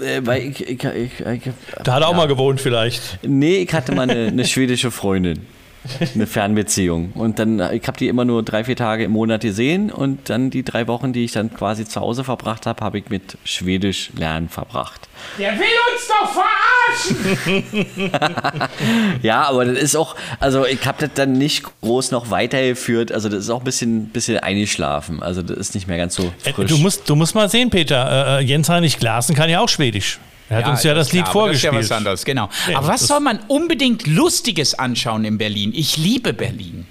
[0.00, 1.42] Äh, weil ich, ich, ich, ich,
[1.84, 3.18] Da hat er auch mal gewohnt vielleicht.
[3.22, 5.46] Nee, ich hatte mal eine, eine schwedische Freundin.
[6.14, 7.12] Eine Fernbeziehung.
[7.14, 10.50] Und dann, ich habe die immer nur drei, vier Tage im Monat gesehen und dann
[10.50, 14.10] die drei Wochen, die ich dann quasi zu Hause verbracht habe, habe ich mit Schwedisch
[14.16, 15.08] lernen verbracht.
[15.38, 17.64] Der will uns doch verarschen!
[19.22, 23.12] Ja, aber das ist auch, also ich habe das dann nicht groß noch weitergeführt.
[23.12, 25.22] Also das ist auch ein bisschen, bisschen eingeschlafen.
[25.22, 26.70] Also das ist nicht mehr ganz so Äh, frisch.
[26.70, 28.38] Du musst, du musst mal sehen, Peter.
[28.38, 30.18] Äh, Jens Heinrich Glasen kann ja auch Schwedisch.
[30.48, 31.90] Er hat uns ja das ist klar, Lied aber Das ist ja vorgespielt.
[31.90, 32.48] was anderes, genau.
[32.70, 35.72] Ja, aber was soll man unbedingt Lustiges anschauen in Berlin?
[35.74, 36.86] Ich liebe Berlin.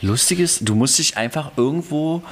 [0.00, 2.22] Lustiges, du musst dich einfach irgendwo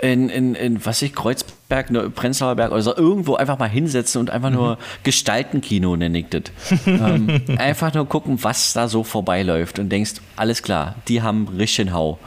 [0.00, 4.20] in, in, in was ich, Kreuzberg, ne, Prenzlauer Berg oder so, irgendwo einfach mal hinsetzen
[4.20, 6.42] und einfach nur Gestaltenkino nenne ich das.
[6.86, 11.92] ähm, einfach nur gucken, was da so vorbeiläuft und denkst, alles klar, die haben richtigen
[11.92, 12.18] Hau.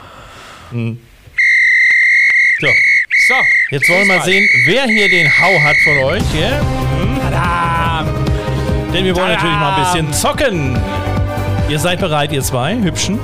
[0.71, 2.67] So,
[3.27, 3.33] So,
[3.71, 6.23] jetzt wollen wir mal sehen, wer hier den Hau hat von euch.
[6.33, 6.61] Ja?
[7.21, 7.74] Tada!
[8.95, 10.77] Denn wir wollen natürlich mal ein bisschen zocken.
[11.67, 13.19] Ihr seid bereit, ihr zwei Hübschen?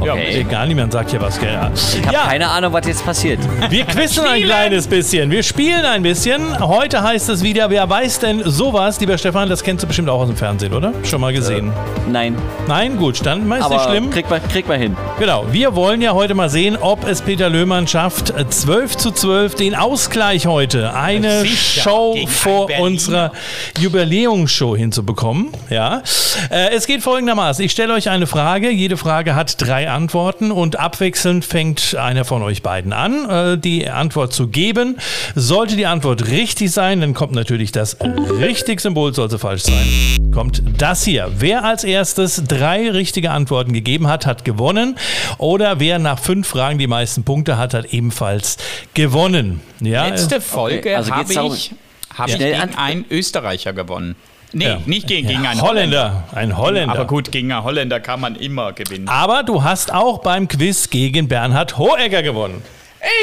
[0.00, 0.40] Okay.
[0.40, 1.48] Egal, niemand sagt hier was, gell?
[1.74, 3.38] Ich habe Ja, keine Ahnung, was jetzt passiert.
[3.70, 5.30] wir quizzen ein kleines bisschen.
[5.30, 6.58] Wir spielen ein bisschen.
[6.60, 9.00] Heute heißt es wieder, wer weiß denn sowas?
[9.00, 10.92] Lieber Stefan, das kennst du bestimmt auch aus dem Fernsehen, oder?
[11.04, 11.72] Schon mal gesehen.
[12.10, 12.36] Nein,
[12.68, 14.10] Nein, gut, dann ist nicht schlimm.
[14.10, 14.94] krieg mal, krieg mal hin.
[15.18, 19.10] Genau, wir wollen ja heute mal sehen, ob es Peter Löhmann schafft, äh, 12 zu
[19.10, 22.86] 12 den Ausgleich heute, eine Show vor Berliner.
[22.86, 23.32] unserer
[23.78, 25.48] Jubiläumsshow hinzubekommen.
[25.70, 26.02] Ja.
[26.50, 30.78] Äh, Es geht folgendermaßen, ich stelle euch eine Frage, jede Frage hat drei Antworten und
[30.78, 34.98] abwechselnd fängt einer von euch beiden an, äh, die Antwort zu geben.
[35.34, 37.96] Sollte die Antwort richtig sein, dann kommt natürlich das
[38.38, 40.30] richtig Symbol, sollte falsch sein.
[40.32, 41.30] Kommt das hier.
[41.38, 44.96] Wer als erstes drei richtige Antworten gegeben hat, hat gewonnen.
[45.38, 48.56] Oder wer nach fünf Fragen die meisten Punkte hat, hat ebenfalls
[48.94, 49.60] gewonnen.
[49.80, 51.72] Ja, Letzte Folge also habe ich,
[52.16, 52.24] hab Ja.
[52.26, 54.16] ich Schnell gegen an- einen Österreicher gewonnen.
[54.54, 54.78] Nee, ja.
[54.86, 56.24] nicht gegen, gegen ja, einen Holländer.
[56.32, 56.94] Ein Holländer.
[56.94, 59.08] Aber gut, gegen einen Holländer kann man immer gewinnen.
[59.08, 62.62] Aber du hast auch beim Quiz gegen Bernhard Hohecker gewonnen.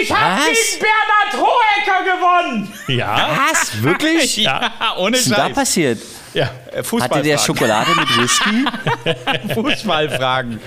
[0.02, 2.74] Ich habe gegen Bernhard Hohecker gewonnen.
[2.88, 3.30] Ja.
[3.50, 3.82] Was?
[3.82, 4.38] Wirklich?
[4.42, 6.00] Ja, ohne Was ist da passiert?
[6.34, 6.50] Ja.
[6.72, 7.18] Äh, Fußballfragen.
[7.18, 9.54] Hatte der Schokolade mit Whisky?
[9.54, 10.60] Fußballfragen.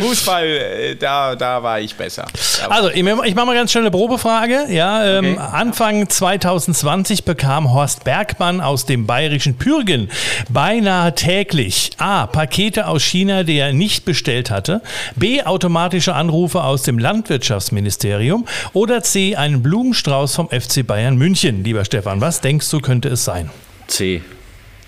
[0.00, 2.26] Fußball, äh, da, da war ich besser.
[2.68, 4.66] Also, ich ich mache mal ganz schnell eine Probefrage.
[4.68, 5.38] Ja, ähm, Okay.
[5.52, 10.08] Anfang 2020 bekam Horst Bergmann aus dem bayerischen Pürgen
[10.48, 12.26] beinahe täglich A.
[12.26, 14.82] Pakete aus China, die er nicht bestellt hatte,
[15.16, 15.42] B.
[15.42, 19.36] automatische Anrufe aus dem Landwirtschaftsministerium oder C.
[19.36, 21.64] einen Blumenstrauß vom FC Bayern München.
[21.64, 23.50] Lieber Stefan, was denkst du, könnte es sein?
[23.86, 24.22] C.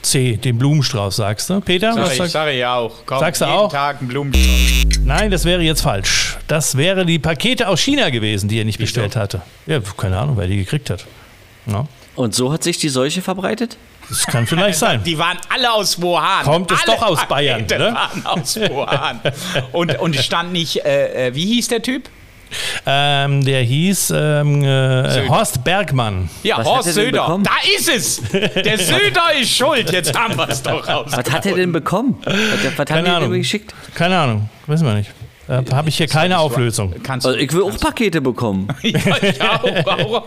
[0.02, 0.36] C.
[0.36, 1.60] Den Blumenstrauß, sagst du.
[1.60, 2.92] Peter, Sag was ich, sagst sag ich auch.
[3.04, 3.72] Komm, Sagst du jeden auch?
[3.72, 5.04] Tag ein Blumenstrauß.
[5.04, 6.36] Nein, das wäre jetzt falsch.
[6.46, 9.42] Das wäre die Pakete aus China gewesen, die er nicht bestellt hatte.
[9.66, 11.04] Ja, keine Ahnung, wer die gekriegt hat.
[11.66, 13.76] Ja, Und so hat sich die Seuche verbreitet?
[14.08, 15.02] das kann vielleicht sein.
[15.04, 16.42] Die waren alle aus Wuhan.
[16.44, 17.94] Kommt es alle doch aus Bayern, Pakete ne?
[17.94, 19.20] waren aus Wuhan.
[19.72, 22.08] und, und stand nicht, äh, äh, wie hieß der Typ?
[22.86, 26.28] Ähm, der hieß ähm, äh, Horst Bergmann.
[26.42, 27.22] Ja, Was Horst hat er denn Söder.
[27.22, 27.44] bekommen?
[27.44, 28.22] Da ist es.
[28.32, 29.90] Der Söder ist schuld.
[29.90, 31.10] Jetzt haben wir es doch raus.
[31.10, 32.16] Was hat er denn bekommen?
[32.24, 33.34] Was, was haben Keine die Ahnung.
[33.34, 33.74] ihm geschickt?
[33.94, 35.10] Keine Ahnung, wissen wir nicht.
[35.48, 36.92] Da habe ich hier keine Auflösung.
[37.02, 38.68] Kannst du, Also ich will auch Pakete bekommen.
[38.82, 40.22] ja, ich auch, auch.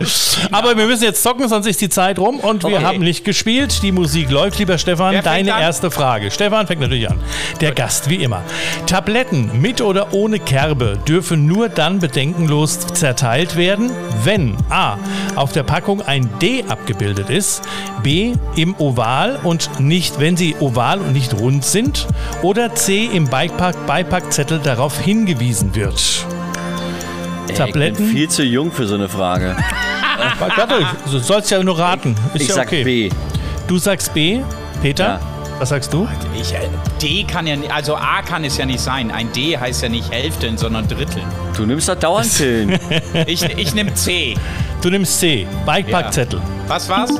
[0.50, 2.84] Aber wir müssen jetzt zocken, sonst ist die Zeit rum und wir Okay.
[2.84, 3.82] haben nicht gespielt.
[3.82, 5.12] Die Musik läuft, lieber Stefan.
[5.14, 5.62] Wer Deine an?
[5.62, 6.30] erste Frage.
[6.30, 7.18] Stefan fängt natürlich an.
[7.60, 8.42] Der Gast, wie immer.
[8.86, 13.90] Tabletten mit oder ohne Kerbe dürfen nur dann bedenkenlos zerteilt werden,
[14.24, 14.96] wenn a.
[15.36, 17.62] auf der Packung ein D abgebildet ist,
[18.02, 18.32] b.
[18.56, 22.08] im Oval und nicht, wenn sie oval und nicht rund sind,
[22.42, 23.04] oder c.
[23.12, 26.24] im Beipack, Beipackzettel darauf hingewiesen wird.
[27.48, 27.92] Ey, Tabletten?
[27.92, 29.54] Ich bin viel zu jung für so eine Frage.
[30.38, 32.16] Warte, du sollst ja nur raten.
[32.32, 32.84] Ist Ich ja sag okay.
[32.84, 33.10] B.
[33.66, 34.40] Du sagst B,
[34.80, 35.04] Peter?
[35.04, 35.20] Ja.
[35.58, 36.08] Was sagst du?
[36.34, 36.60] Ich, äh,
[37.00, 39.10] D kann ja, also A kann es ja nicht sein.
[39.10, 41.26] Ein D heißt ja nicht Hälften, sondern Dritteln.
[41.56, 42.78] Du nimmst doch dauernd Pillen.
[43.26, 44.34] Ich, ich nehme C.
[44.80, 46.40] Du nimmst C, Beipackzettel.
[46.68, 47.10] Was war's?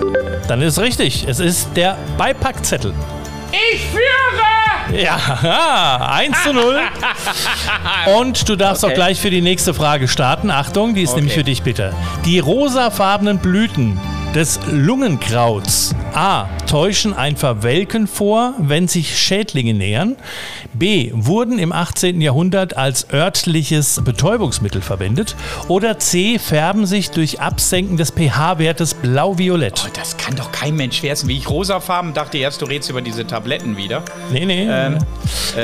[0.48, 1.26] Dann ist richtig.
[1.28, 2.94] Es ist der Beipackzettel.
[3.74, 4.61] Ich führe!
[4.90, 6.80] Ja, 1 zu 0.
[8.18, 8.92] Und du darfst Okay.
[8.92, 10.50] auch gleich für die nächste Frage starten.
[10.50, 11.94] Achtung, die ist nämlich für dich bitte.
[12.24, 14.00] Die rosafarbenen Blüten
[14.34, 16.48] des Lungenkrauts A.
[16.68, 20.16] täuschen ein Verwelken vor, wenn sich Schädlinge nähern.
[20.74, 21.10] B.
[21.14, 22.20] wurden im 18.
[22.20, 25.36] Jahrhundert als örtliches Betäubungsmittel verwendet.
[25.68, 26.38] Oder C.
[26.38, 29.82] färben sich durch Absenken des pH-Wertes blau-violett.
[29.86, 31.28] Oh, das kann doch kein Mensch wissen.
[31.28, 34.02] Wie ich rosafarben dachte erst, du redest über diese Tabletten wieder.
[34.30, 34.66] Nee, nee.
[34.68, 34.98] Ähm,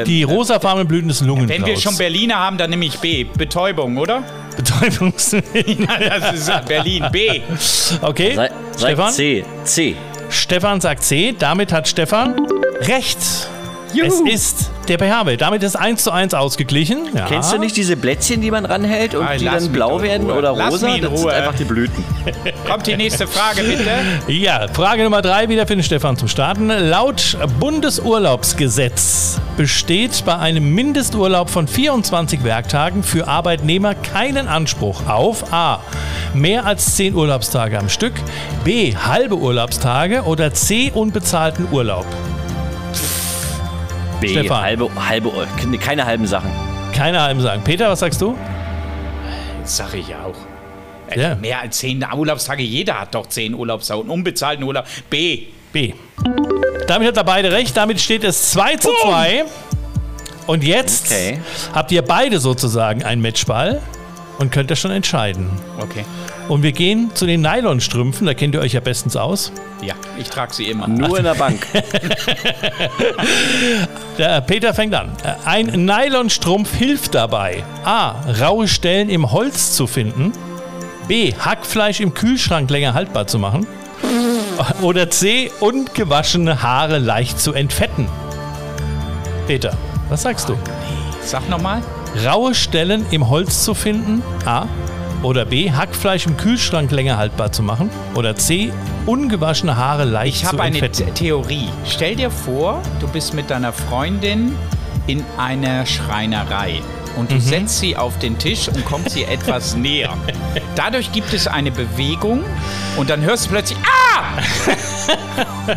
[0.06, 1.60] die rosafarbenen Blüten des Lungenkrauts.
[1.60, 3.24] Wenn wir schon Berliner haben, dann nehme ich B.
[3.24, 4.22] Betäubung, oder?
[4.56, 5.86] Betäubungsmittel.
[6.08, 7.04] Das ist Berlin.
[7.12, 7.40] B.
[8.00, 9.12] Okay, Sei, sei Stefan?
[9.12, 9.44] C.
[9.64, 9.96] C.
[10.30, 11.34] Stefan sagt C.
[11.38, 12.36] Damit hat Stefan
[12.82, 13.48] recht.
[13.96, 15.40] Es ist der pH-Wert.
[15.40, 17.08] Damit ist 1 zu 1 ausgeglichen.
[17.14, 17.26] Ja.
[17.26, 20.54] Kennst du nicht diese Blättchen, die man ranhält und Ah, die dann blau werden oder
[20.54, 20.86] Lass rosa?
[20.88, 21.32] mich in Das sind Ruhe.
[21.34, 22.04] einfach die Blüten.
[22.68, 23.90] Kommt die nächste Frage, bitte.
[24.32, 26.68] Ja, Frage Nummer 3 wieder für den Stefan zum Starten.
[26.68, 35.80] Laut Bundesurlaubsgesetz besteht bei einem Mindesturlaub von 24 Werktagen für Arbeitnehmer keinen Anspruch auf A.
[36.34, 38.12] Mehr als 10 Urlaubstage am Stück,
[38.64, 38.94] B.
[38.94, 40.90] halbe Urlaubstage oder C.
[40.94, 42.06] unbezahlten Urlaub.
[44.20, 44.28] B.
[44.28, 44.62] Stefan.
[44.62, 45.30] Halbe, halbe,
[45.80, 46.50] keine halben Sachen.
[46.94, 47.62] Keine halben sagen.
[47.64, 48.36] Peter, was sagst du?
[49.62, 50.34] Das sag ich auch.
[51.10, 51.34] Äh, Ja.
[51.36, 52.62] Mehr als zehn Urlaubstage.
[52.62, 54.00] Jeder hat doch zehn Urlaubstage.
[54.00, 54.84] Und unbezahlten Urlaub.
[55.10, 55.44] B.
[55.72, 55.92] B.
[56.86, 57.76] Damit hat er beide recht.
[57.76, 59.44] Damit steht es 2 zu 2.
[60.46, 61.40] Und jetzt Okay.
[61.74, 63.82] habt ihr beide sozusagen einen Matchball
[64.38, 65.50] und könnt das schon entscheiden.
[65.80, 66.04] Okay.
[66.48, 69.52] Und wir gehen zu den Nylonstrümpfen, da kennt ihr euch ja bestens aus.
[69.82, 70.88] Ja, ich trage sie immer.
[70.88, 71.66] Nur in der Bank.
[74.18, 75.12] Der Peter fängt an.
[75.44, 78.14] Ein Nylonstrumpf hilft dabei, a.
[78.40, 80.32] raue Stellen im Holz zu finden,
[81.06, 81.34] b.
[81.38, 83.66] Hackfleisch im Kühlschrank länger haltbar zu machen
[84.82, 85.50] oder c.
[85.60, 88.08] ungewaschene Haare leicht zu entfetten.
[89.46, 89.76] Peter,
[90.08, 90.56] was sagst du?
[91.22, 91.82] Sag nochmal.
[92.24, 94.66] Raue Stellen im Holz zu finden, a.
[95.22, 95.72] Oder B.
[95.72, 97.90] Hackfleisch im Kühlschrank länger haltbar zu machen.
[98.14, 98.72] Oder C.
[99.04, 101.06] Ungewaschene Haare leicht Ich zu habe eine entfetten.
[101.14, 101.68] The- Theorie.
[101.86, 104.54] Stell dir vor, du bist mit deiner Freundin
[105.08, 106.80] in einer Schreinerei.
[107.16, 107.40] Und du Mhm.
[107.40, 110.10] setzt sie auf den Tisch und kommst ihr etwas näher.
[110.76, 112.44] Dadurch gibt es eine Bewegung
[112.96, 114.38] und dann hörst du plötzlich Ah!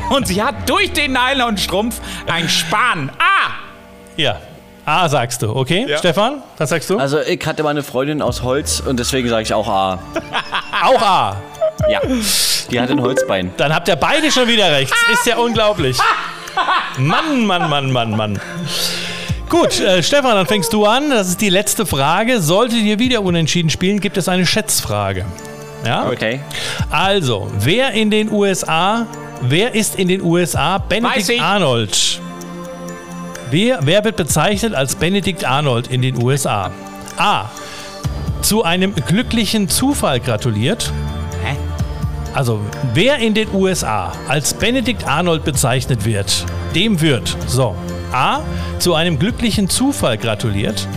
[0.13, 3.10] und sie hat durch den Nylonstrumpf ein Span.
[3.17, 3.52] Ah!
[4.17, 4.38] Ja.
[4.91, 5.86] A sagst du, okay?
[5.88, 5.97] Ja.
[5.97, 6.97] Stefan, was sagst du?
[6.97, 9.99] Also ich hatte mal eine Freundin aus Holz und deswegen sage ich auch A.
[10.84, 11.38] Auch A.
[11.89, 12.01] Ja.
[12.69, 13.54] Die hat ein Holzbein.
[13.58, 14.93] Dann habt ihr beide schon wieder recht.
[15.13, 15.97] Ist ja unglaublich.
[16.97, 18.41] Mann, Mann, Mann, Mann, Mann.
[19.49, 21.10] Gut, äh, Stefan, dann fängst du an.
[21.10, 22.41] Das ist die letzte Frage.
[22.41, 25.25] Solltet ihr wieder unentschieden spielen, gibt es eine Schätzfrage.
[25.86, 26.08] Ja?
[26.10, 26.41] Okay.
[26.89, 29.08] Also, wer in den USA,
[29.41, 31.41] wer ist in den USA Benedict ich.
[31.41, 32.21] Arnold?
[33.52, 36.72] Wer, wer wird bezeichnet als Benedict Arnold in den USA?
[37.18, 37.50] A.
[38.42, 40.90] Zu einem glücklichen Zufall gratuliert.
[41.44, 41.58] Hä?
[42.34, 42.62] Also,
[42.94, 47.76] wer in den USA als Benedict Arnold bezeichnet wird, dem wird so
[48.14, 48.40] A.
[48.80, 50.88] Zu einem glücklichen Zufall gratuliert.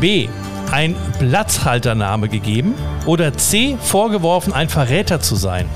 [0.00, 0.28] B.
[0.72, 2.74] Ein Platzhaltername gegeben.
[3.04, 3.76] Oder C.
[3.82, 5.68] Vorgeworfen, ein Verräter zu sein.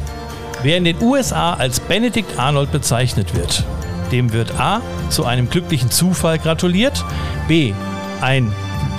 [0.63, 3.65] Wer in den USA als Benedict Arnold bezeichnet wird,
[4.13, 4.81] dem wird A.
[5.11, 7.05] zu einem glücklichen Zufall gratuliert.
[7.49, 7.73] B.
[8.21, 8.53] Ein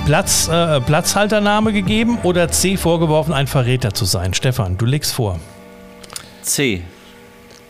[0.05, 2.17] Platz, äh, Platzhaltername gegeben.
[2.23, 2.75] Oder C.
[2.75, 4.33] Vorgeworfen, ein Verräter zu sein.
[4.33, 5.39] Stefan, du legst vor.
[6.41, 6.83] C.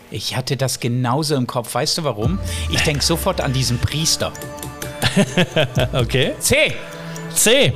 [0.10, 1.74] Ich hatte das genauso im Kopf.
[1.74, 2.40] Weißt du warum?
[2.72, 4.32] Ich denke sofort an diesen Priester.
[5.94, 6.34] Okay.
[6.40, 6.74] C.
[7.34, 7.74] C.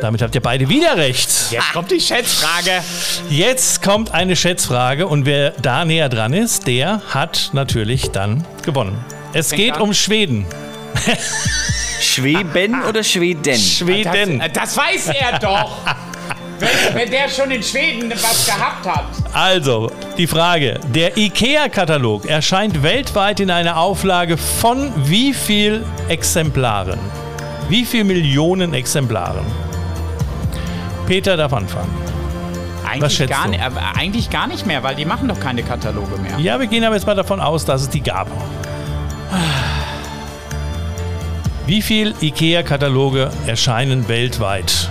[0.00, 1.30] Damit habt ihr beide wieder recht.
[1.52, 2.82] Jetzt kommt die Schätzfrage.
[3.28, 8.96] Jetzt kommt eine Schätzfrage und wer da näher dran ist, der hat natürlich dann gewonnen.
[9.34, 9.82] Es Fängt geht an.
[9.82, 10.46] um Schweden.
[12.00, 13.56] Schweben oder Schweden?
[13.56, 14.38] Schweden.
[14.38, 15.78] Das, das weiß er doch.
[16.58, 19.04] wenn, wenn der schon in Schweden was gehabt hat.
[19.34, 20.80] Also, die Frage.
[20.94, 26.98] Der IKEA-Katalog erscheint weltweit in einer Auflage von wie viel Exemplaren?
[27.68, 29.44] Wie viel Millionen Exemplaren?
[31.12, 31.90] Peter darf anfangen.
[32.90, 33.50] Eigentlich gar, du?
[33.50, 33.60] ni- äh,
[33.98, 36.38] eigentlich gar nicht mehr, weil die machen doch keine Kataloge mehr.
[36.38, 38.28] Ja, wir gehen aber jetzt mal davon aus, dass es die gab.
[41.66, 44.88] Wie viel IKEA-Kataloge erscheinen weltweit?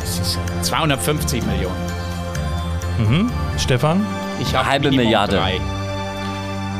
[0.00, 3.30] Das ist 250 Millionen.
[3.56, 4.04] Stefan,
[4.40, 5.36] Ich habe Halbe Milliarde.
[5.36, 5.60] Drei.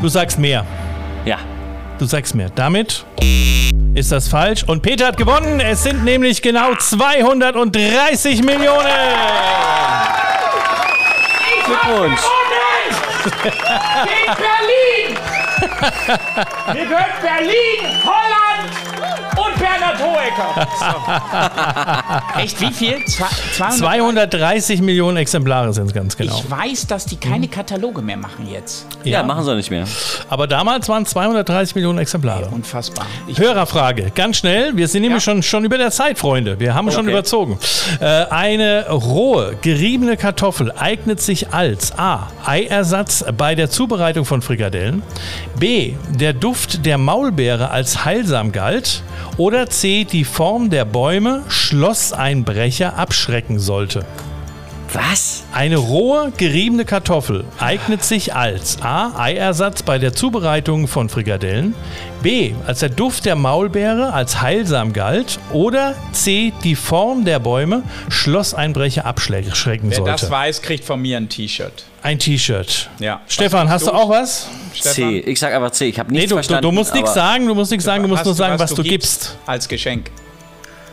[0.03, 0.65] du sagst mehr.
[1.99, 2.51] Du sagst mehr.
[2.55, 3.05] Damit
[3.95, 4.65] ist das falsch.
[4.65, 5.61] Und Peter hat gewonnen.
[5.61, 8.87] Es sind nämlich genau 230 Millionen.
[11.65, 12.21] Glückwunsch.
[13.25, 15.19] Gegen Berlin!
[16.73, 18.56] Wir gehören Berlin, Holland
[19.97, 20.69] Bernhard Hohecker.
[22.35, 22.41] So.
[22.41, 23.05] Echt, wie viel?
[23.07, 24.31] Zwei, 200?
[24.31, 26.39] 230 Millionen Exemplare sind es ganz genau.
[26.45, 28.87] Ich weiß, dass die keine Kataloge mehr machen jetzt.
[29.05, 29.87] Ja, machen sie nicht mehr.
[30.29, 32.47] Aber damals waren es 230 Millionen Exemplare.
[32.51, 33.07] Unfassbar.
[33.27, 34.77] Ich, Hörerfrage, ganz schnell.
[34.77, 35.33] Wir sind nämlich Ja.
[35.33, 36.59] schon, schon über der Zeit, Freunde.
[36.61, 37.11] Wir haben schon Okay.
[37.13, 37.59] überzogen.
[38.01, 42.29] Äh, eine rohe, geriebene Kartoffel eignet sich als A.
[42.45, 45.03] Eiersatz bei der Zubereitung von Frikadellen.
[45.59, 45.95] B.
[46.11, 49.03] Der Duft der Maulbeere als heilsam galt.
[49.39, 49.86] Oder C.
[49.87, 54.05] Die Form der Bäume Schlosseinbrecher abschrecken sollte.
[54.93, 55.43] Was?
[55.53, 59.19] Eine rohe, geriebene Kartoffel eignet sich als A.
[59.21, 61.75] Eiersatz bei der Zubereitung von Frikadellen,
[62.23, 62.53] B.
[62.67, 66.53] als der Duft der Maulbeere als heilsam galt oder C.
[66.63, 71.85] die Form der Bäume Schlosseinbrecher abschrecken wer das weiß, kriegt von mir ein T-Shirt.
[72.03, 72.89] Ein T-Shirt.
[73.01, 73.21] Ja.
[73.27, 74.49] Stefan, Was hast du sagst auch was?
[74.81, 75.19] C.
[75.19, 75.87] Ich sag aber C.
[75.87, 76.63] Ich habe Nee, nichts du, du, verstanden.
[76.63, 78.83] du musst nichts sagen, du musst nichts sagen, du musst nur du, sagen, was du
[78.83, 79.39] gibst gibst.
[79.47, 80.11] Als Geschenk.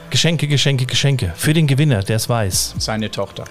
[0.09, 1.33] Geschenke, Geschenke, Geschenke.
[1.35, 2.75] Für den Gewinner, der es weiß.
[2.77, 3.45] Seine Tochter.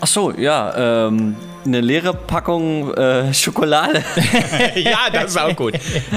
[0.00, 1.06] Ach so, ja.
[1.08, 1.36] Ähm,
[1.68, 4.02] eine leere Packung äh, Schokolade.
[4.74, 5.74] ja, das ist auch gut.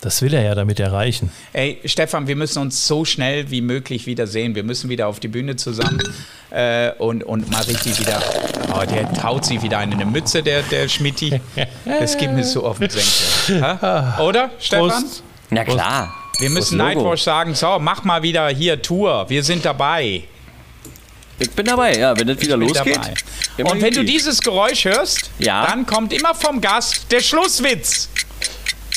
[0.01, 1.31] Das will er ja damit erreichen.
[1.53, 4.55] Ey, Stefan, wir müssen uns so schnell wie möglich wiedersehen.
[4.55, 6.01] Wir müssen wieder auf die Bühne zusammen
[6.49, 8.19] äh, und, und mal richtig wieder.
[8.73, 11.39] Oh, der taut sich wieder in eine Mütze, der, der Schmitti.
[11.85, 13.61] Das geht mir so auf den Senkel.
[13.61, 14.17] Ha?
[14.23, 14.89] Oder, Stefan?
[14.89, 15.23] Prost.
[15.51, 16.13] Na klar.
[16.39, 16.77] Wir müssen.
[16.79, 19.25] Nightwatch sagen: So, mach mal wieder hier Tour.
[19.29, 20.23] Wir sind dabei.
[21.41, 22.99] Ich bin dabei, ja, wenn das wieder losgeht.
[23.57, 25.65] Und wenn du dieses Geräusch hörst, Ja.
[25.65, 28.09] dann kommt immer vom Gast der Schlusswitz.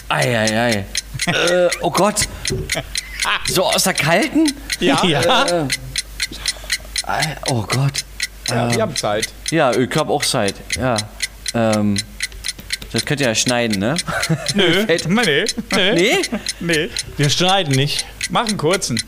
[0.08, 0.84] Eieiei.
[1.26, 2.16] äh, oh Gott.
[3.46, 4.52] So aus der kalten?
[4.80, 5.44] Ja, Ja.
[5.46, 5.68] Äh,
[7.06, 8.04] ei- oh Gott.
[8.50, 9.28] ja wir haben Zeit.
[9.50, 10.54] Ja, ich hab auch Zeit.
[10.76, 10.96] Ja.
[11.54, 11.96] Ähm,
[12.92, 13.96] das könnt ihr ja schneiden, ne?
[14.54, 16.18] Nö, Fällt- nee, Nee?
[16.60, 16.90] nee.
[17.16, 18.04] Wir streiten nicht.
[18.28, 19.02] Mach einen kurzen.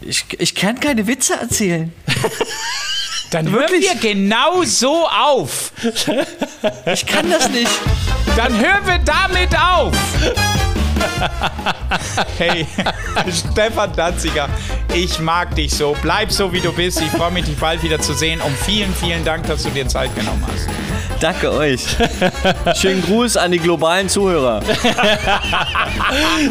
[0.00, 1.92] Ich, ich kann keine Witze erzählen.
[3.30, 3.86] Dann Wirklich?
[3.86, 5.72] hören wir genau so auf.
[6.92, 7.70] Ich kann das nicht.
[8.36, 9.94] Dann hören wir damit auf.
[12.36, 12.66] Hey,
[13.32, 14.48] Stefan Danziger,
[14.94, 15.96] ich mag dich so.
[16.02, 17.00] Bleib so, wie du bist.
[17.00, 18.40] Ich freue mich, dich bald wieder zu sehen.
[18.40, 20.68] Und vielen, vielen Dank, dass du dir Zeit genommen hast.
[21.20, 21.80] Danke euch.
[22.76, 24.60] Schönen Gruß an die globalen Zuhörer.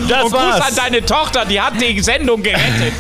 [0.08, 0.76] Das Und Gruß an war's.
[0.76, 2.94] deine Tochter, die hat die Sendung gerettet.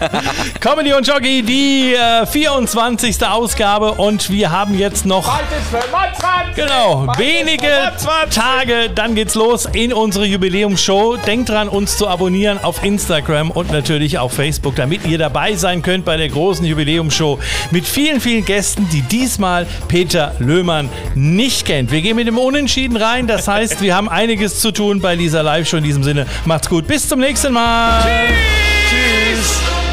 [0.60, 3.26] Comedy und Jockey, die äh, 24.
[3.26, 3.92] Ausgabe.
[3.92, 6.54] Und wir haben jetzt noch Bald ist 25.
[6.54, 7.66] Genau, Bald wenige
[7.98, 8.34] 25.
[8.42, 11.16] Tage, dann geht's los in unsere Jubiläumsshow.
[11.16, 15.82] Denkt dran, uns zu abonnieren auf Instagram und natürlich auf Facebook, damit ihr dabei sein
[15.82, 17.38] könnt bei der großen Jubiläumsshow
[17.70, 21.90] mit vielen, vielen Gästen, die diesmal Peter Löhmann nicht kennt.
[21.90, 25.42] Wir gehen mit dem Unentschieden rein, das heißt, wir haben einiges zu tun bei dieser
[25.42, 25.78] Live-Show.
[25.78, 28.02] In diesem Sinne, macht's gut, bis zum nächsten Mal.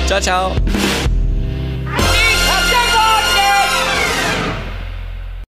[0.07, 0.55] Ciao, ciao.